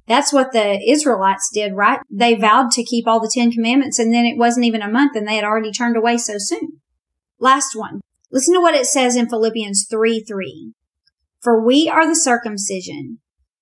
That's 0.05 0.31
what 0.31 0.51
the 0.51 0.79
Israelites 0.87 1.49
did, 1.51 1.73
right? 1.73 1.99
They 2.09 2.35
vowed 2.35 2.71
to 2.71 2.83
keep 2.83 3.07
all 3.07 3.19
the 3.19 3.31
Ten 3.33 3.51
Commandments 3.51 3.97
and 3.97 4.13
then 4.13 4.25
it 4.25 4.37
wasn't 4.37 4.65
even 4.65 4.81
a 4.81 4.91
month 4.91 5.15
and 5.15 5.27
they 5.27 5.35
had 5.35 5.45
already 5.45 5.71
turned 5.71 5.97
away 5.97 6.17
so 6.17 6.35
soon. 6.37 6.81
Last 7.39 7.75
one. 7.75 8.01
Listen 8.31 8.53
to 8.53 8.61
what 8.61 8.75
it 8.75 8.85
says 8.85 9.15
in 9.15 9.29
Philippians 9.29 9.87
3 9.89 10.23
3. 10.23 10.73
For 11.41 11.65
we 11.65 11.89
are 11.89 12.07
the 12.07 12.15
circumcision 12.15 13.19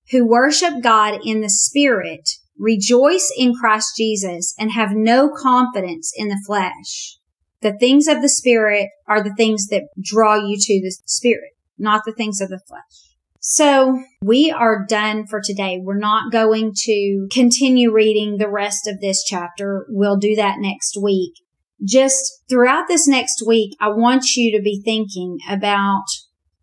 who 0.10 0.28
worship 0.28 0.82
God 0.82 1.20
in 1.24 1.42
the 1.42 1.50
spirit, 1.50 2.30
rejoice 2.58 3.32
in 3.38 3.54
Christ 3.54 3.94
Jesus, 3.96 4.54
and 4.58 4.72
have 4.72 4.92
no 4.94 5.30
confidence 5.30 6.12
in 6.16 6.30
the 6.30 6.42
flesh. 6.46 7.18
The 7.62 7.78
things 7.78 8.08
of 8.08 8.22
the 8.22 8.30
spirit 8.30 8.90
are 9.08 9.24
the 9.24 9.36
things 9.36 9.68
that 9.68 9.84
draw 10.02 10.36
you 10.36 10.58
to 10.58 10.82
the 10.82 10.96
spirit, 11.06 11.52
not 11.78 12.04
the 12.06 12.14
things 12.14 12.42
of 12.42 12.50
the 12.50 12.62
flesh. 12.68 13.12
So 13.40 14.04
we 14.24 14.52
are 14.52 14.86
done 14.88 15.26
for 15.26 15.42
today. 15.44 15.80
We're 15.82 15.98
not 15.98 16.32
going 16.32 16.74
to 16.84 17.28
continue 17.32 17.92
reading 17.92 18.38
the 18.38 18.50
rest 18.50 18.88
of 18.88 19.02
this 19.02 19.24
chapter. 19.24 19.88
We'll 19.90 20.18
do 20.18 20.36
that 20.36 20.58
next 20.60 20.96
week. 21.02 21.34
Just 21.84 22.44
throughout 22.48 22.88
this 22.88 23.08
next 23.08 23.44
week, 23.46 23.76
I 23.80 23.90
want 23.90 24.36
you 24.36 24.56
to 24.56 24.62
be 24.62 24.80
thinking 24.86 25.40
about 25.50 26.04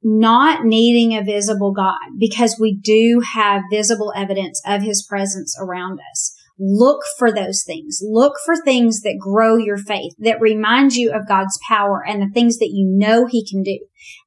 not 0.03 0.65
needing 0.65 1.17
a 1.17 1.25
visible 1.25 1.73
God 1.73 1.99
because 2.19 2.57
we 2.61 2.75
do 2.77 3.23
have 3.35 3.63
visible 3.71 4.13
evidence 4.17 4.61
of 4.67 4.83
his 4.83 5.05
presence 5.09 5.57
around 5.61 5.99
us. 6.13 6.35
Look 6.59 7.03
for 7.19 7.33
those 7.33 7.63
things. 7.65 8.01
Look 8.03 8.35
for 8.45 8.57
things 8.57 9.03
that 9.03 9.19
grow 9.21 9.57
your 9.57 9.77
faith, 9.77 10.15
that 10.19 10.41
remind 10.41 10.95
you 10.95 11.13
of 11.13 11.29
God's 11.29 11.59
power 11.69 12.05
and 12.05 12.21
the 12.21 12.33
things 12.33 12.59
that 12.59 12.71
you 12.73 12.87
know 12.89 13.27
he 13.27 13.49
can 13.49 13.63
do. 13.63 13.79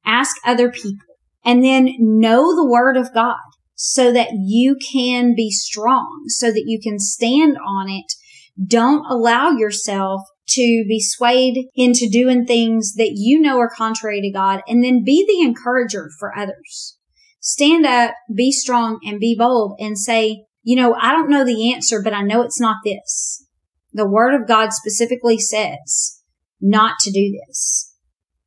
Ask 0.04 0.36
other 0.44 0.70
people 0.70 1.06
and 1.44 1.62
then 1.62 1.94
know 1.98 2.54
the 2.54 2.68
word 2.68 2.96
of 2.96 3.12
God 3.12 3.36
so 3.74 4.12
that 4.12 4.30
you 4.32 4.76
can 4.76 5.34
be 5.34 5.50
strong, 5.50 6.24
so 6.28 6.50
that 6.52 6.64
you 6.66 6.80
can 6.80 6.98
stand 6.98 7.56
on 7.58 7.90
it. 7.90 8.12
Don't 8.64 9.04
allow 9.10 9.50
yourself 9.50 10.22
to 10.48 10.84
be 10.88 11.00
swayed 11.00 11.68
into 11.74 12.08
doing 12.10 12.44
things 12.44 12.94
that 12.94 13.12
you 13.14 13.40
know 13.40 13.58
are 13.58 13.70
contrary 13.70 14.20
to 14.20 14.30
God 14.30 14.60
and 14.66 14.84
then 14.84 15.04
be 15.04 15.24
the 15.26 15.46
encourager 15.46 16.10
for 16.18 16.36
others. 16.36 16.96
Stand 17.40 17.86
up, 17.86 18.14
be 18.34 18.52
strong 18.52 18.98
and 19.04 19.18
be 19.18 19.36
bold 19.38 19.76
and 19.80 19.98
say, 19.98 20.44
you 20.62 20.76
know, 20.76 20.94
I 20.94 21.12
don't 21.12 21.30
know 21.30 21.44
the 21.44 21.72
answer, 21.72 22.00
but 22.02 22.12
I 22.12 22.22
know 22.22 22.42
it's 22.42 22.60
not 22.60 22.76
this. 22.84 23.46
The 23.92 24.08
word 24.08 24.34
of 24.34 24.48
God 24.48 24.72
specifically 24.72 25.38
says 25.38 26.20
not 26.60 26.98
to 27.00 27.10
do 27.10 27.38
this. 27.46 27.92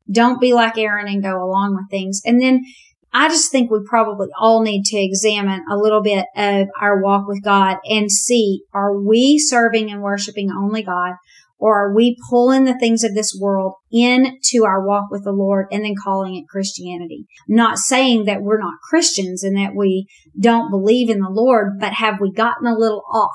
Don't 0.09 0.39
be 0.39 0.53
like 0.53 0.77
Aaron 0.77 1.07
and 1.07 1.23
go 1.23 1.43
along 1.43 1.75
with 1.75 1.89
things. 1.89 2.21
And 2.25 2.41
then 2.41 2.63
I 3.11 3.29
just 3.29 3.51
think 3.51 3.71
we 3.71 3.79
probably 3.85 4.27
all 4.37 4.61
need 4.61 4.83
to 4.85 4.97
examine 4.97 5.63
a 5.71 5.77
little 5.77 6.01
bit 6.01 6.25
of 6.35 6.67
our 6.81 7.01
walk 7.01 7.27
with 7.27 7.43
God 7.43 7.77
and 7.85 8.11
see, 8.11 8.61
are 8.73 8.99
we 8.99 9.39
serving 9.39 9.89
and 9.89 10.01
worshiping 10.01 10.51
only 10.51 10.83
God? 10.83 11.13
Or 11.57 11.85
are 11.85 11.95
we 11.95 12.17
pulling 12.29 12.65
the 12.65 12.77
things 12.77 13.03
of 13.03 13.13
this 13.13 13.37
world 13.39 13.75
into 13.91 14.65
our 14.65 14.85
walk 14.85 15.05
with 15.09 15.23
the 15.23 15.31
Lord 15.31 15.67
and 15.71 15.85
then 15.85 15.95
calling 16.03 16.35
it 16.35 16.49
Christianity? 16.49 17.25
Not 17.47 17.77
saying 17.77 18.25
that 18.25 18.41
we're 18.41 18.59
not 18.59 18.81
Christians 18.89 19.43
and 19.43 19.57
that 19.57 19.75
we 19.75 20.07
don't 20.39 20.69
believe 20.69 21.09
in 21.09 21.19
the 21.19 21.29
Lord, 21.29 21.79
but 21.79 21.93
have 21.93 22.19
we 22.19 22.31
gotten 22.31 22.67
a 22.67 22.77
little 22.77 23.03
off? 23.11 23.31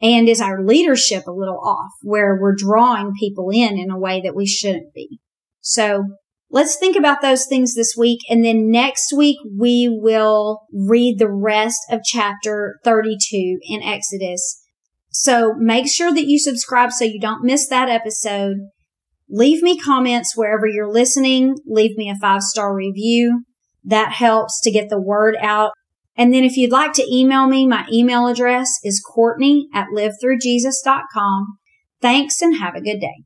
And 0.00 0.28
is 0.28 0.40
our 0.40 0.64
leadership 0.64 1.28
a 1.28 1.32
little 1.32 1.60
off 1.60 1.92
where 2.02 2.36
we're 2.40 2.56
drawing 2.56 3.12
people 3.18 3.50
in 3.50 3.78
in 3.78 3.90
a 3.90 3.98
way 3.98 4.20
that 4.20 4.34
we 4.34 4.46
shouldn't 4.46 4.92
be? 4.92 5.20
So 5.60 6.04
let's 6.50 6.76
think 6.76 6.96
about 6.96 7.22
those 7.22 7.46
things 7.46 7.76
this 7.76 7.94
week. 7.96 8.18
And 8.28 8.44
then 8.44 8.68
next 8.68 9.12
week, 9.16 9.38
we 9.56 9.88
will 9.88 10.62
read 10.72 11.20
the 11.20 11.30
rest 11.30 11.78
of 11.88 12.00
chapter 12.04 12.80
32 12.84 13.58
in 13.62 13.80
Exodus 13.80 14.61
so 15.12 15.54
make 15.58 15.86
sure 15.88 16.12
that 16.12 16.26
you 16.26 16.38
subscribe 16.38 16.90
so 16.90 17.04
you 17.04 17.20
don't 17.20 17.44
miss 17.44 17.68
that 17.68 17.88
episode. 17.88 18.56
Leave 19.28 19.62
me 19.62 19.78
comments 19.78 20.36
wherever 20.36 20.66
you're 20.66 20.92
listening. 20.92 21.56
Leave 21.66 21.96
me 21.96 22.10
a 22.10 22.16
five 22.16 22.42
star 22.42 22.74
review. 22.74 23.44
That 23.84 24.12
helps 24.12 24.60
to 24.62 24.70
get 24.70 24.88
the 24.88 25.00
word 25.00 25.36
out. 25.40 25.72
And 26.16 26.32
then 26.32 26.44
if 26.44 26.56
you'd 26.56 26.72
like 26.72 26.92
to 26.94 27.14
email 27.14 27.46
me, 27.46 27.66
my 27.66 27.86
email 27.92 28.26
address 28.26 28.78
is 28.82 29.00
Courtney 29.00 29.68
at 29.74 29.88
livethroughjesus.com. 29.94 31.58
Thanks 32.00 32.42
and 32.42 32.58
have 32.58 32.74
a 32.74 32.82
good 32.82 33.00
day. 33.00 33.24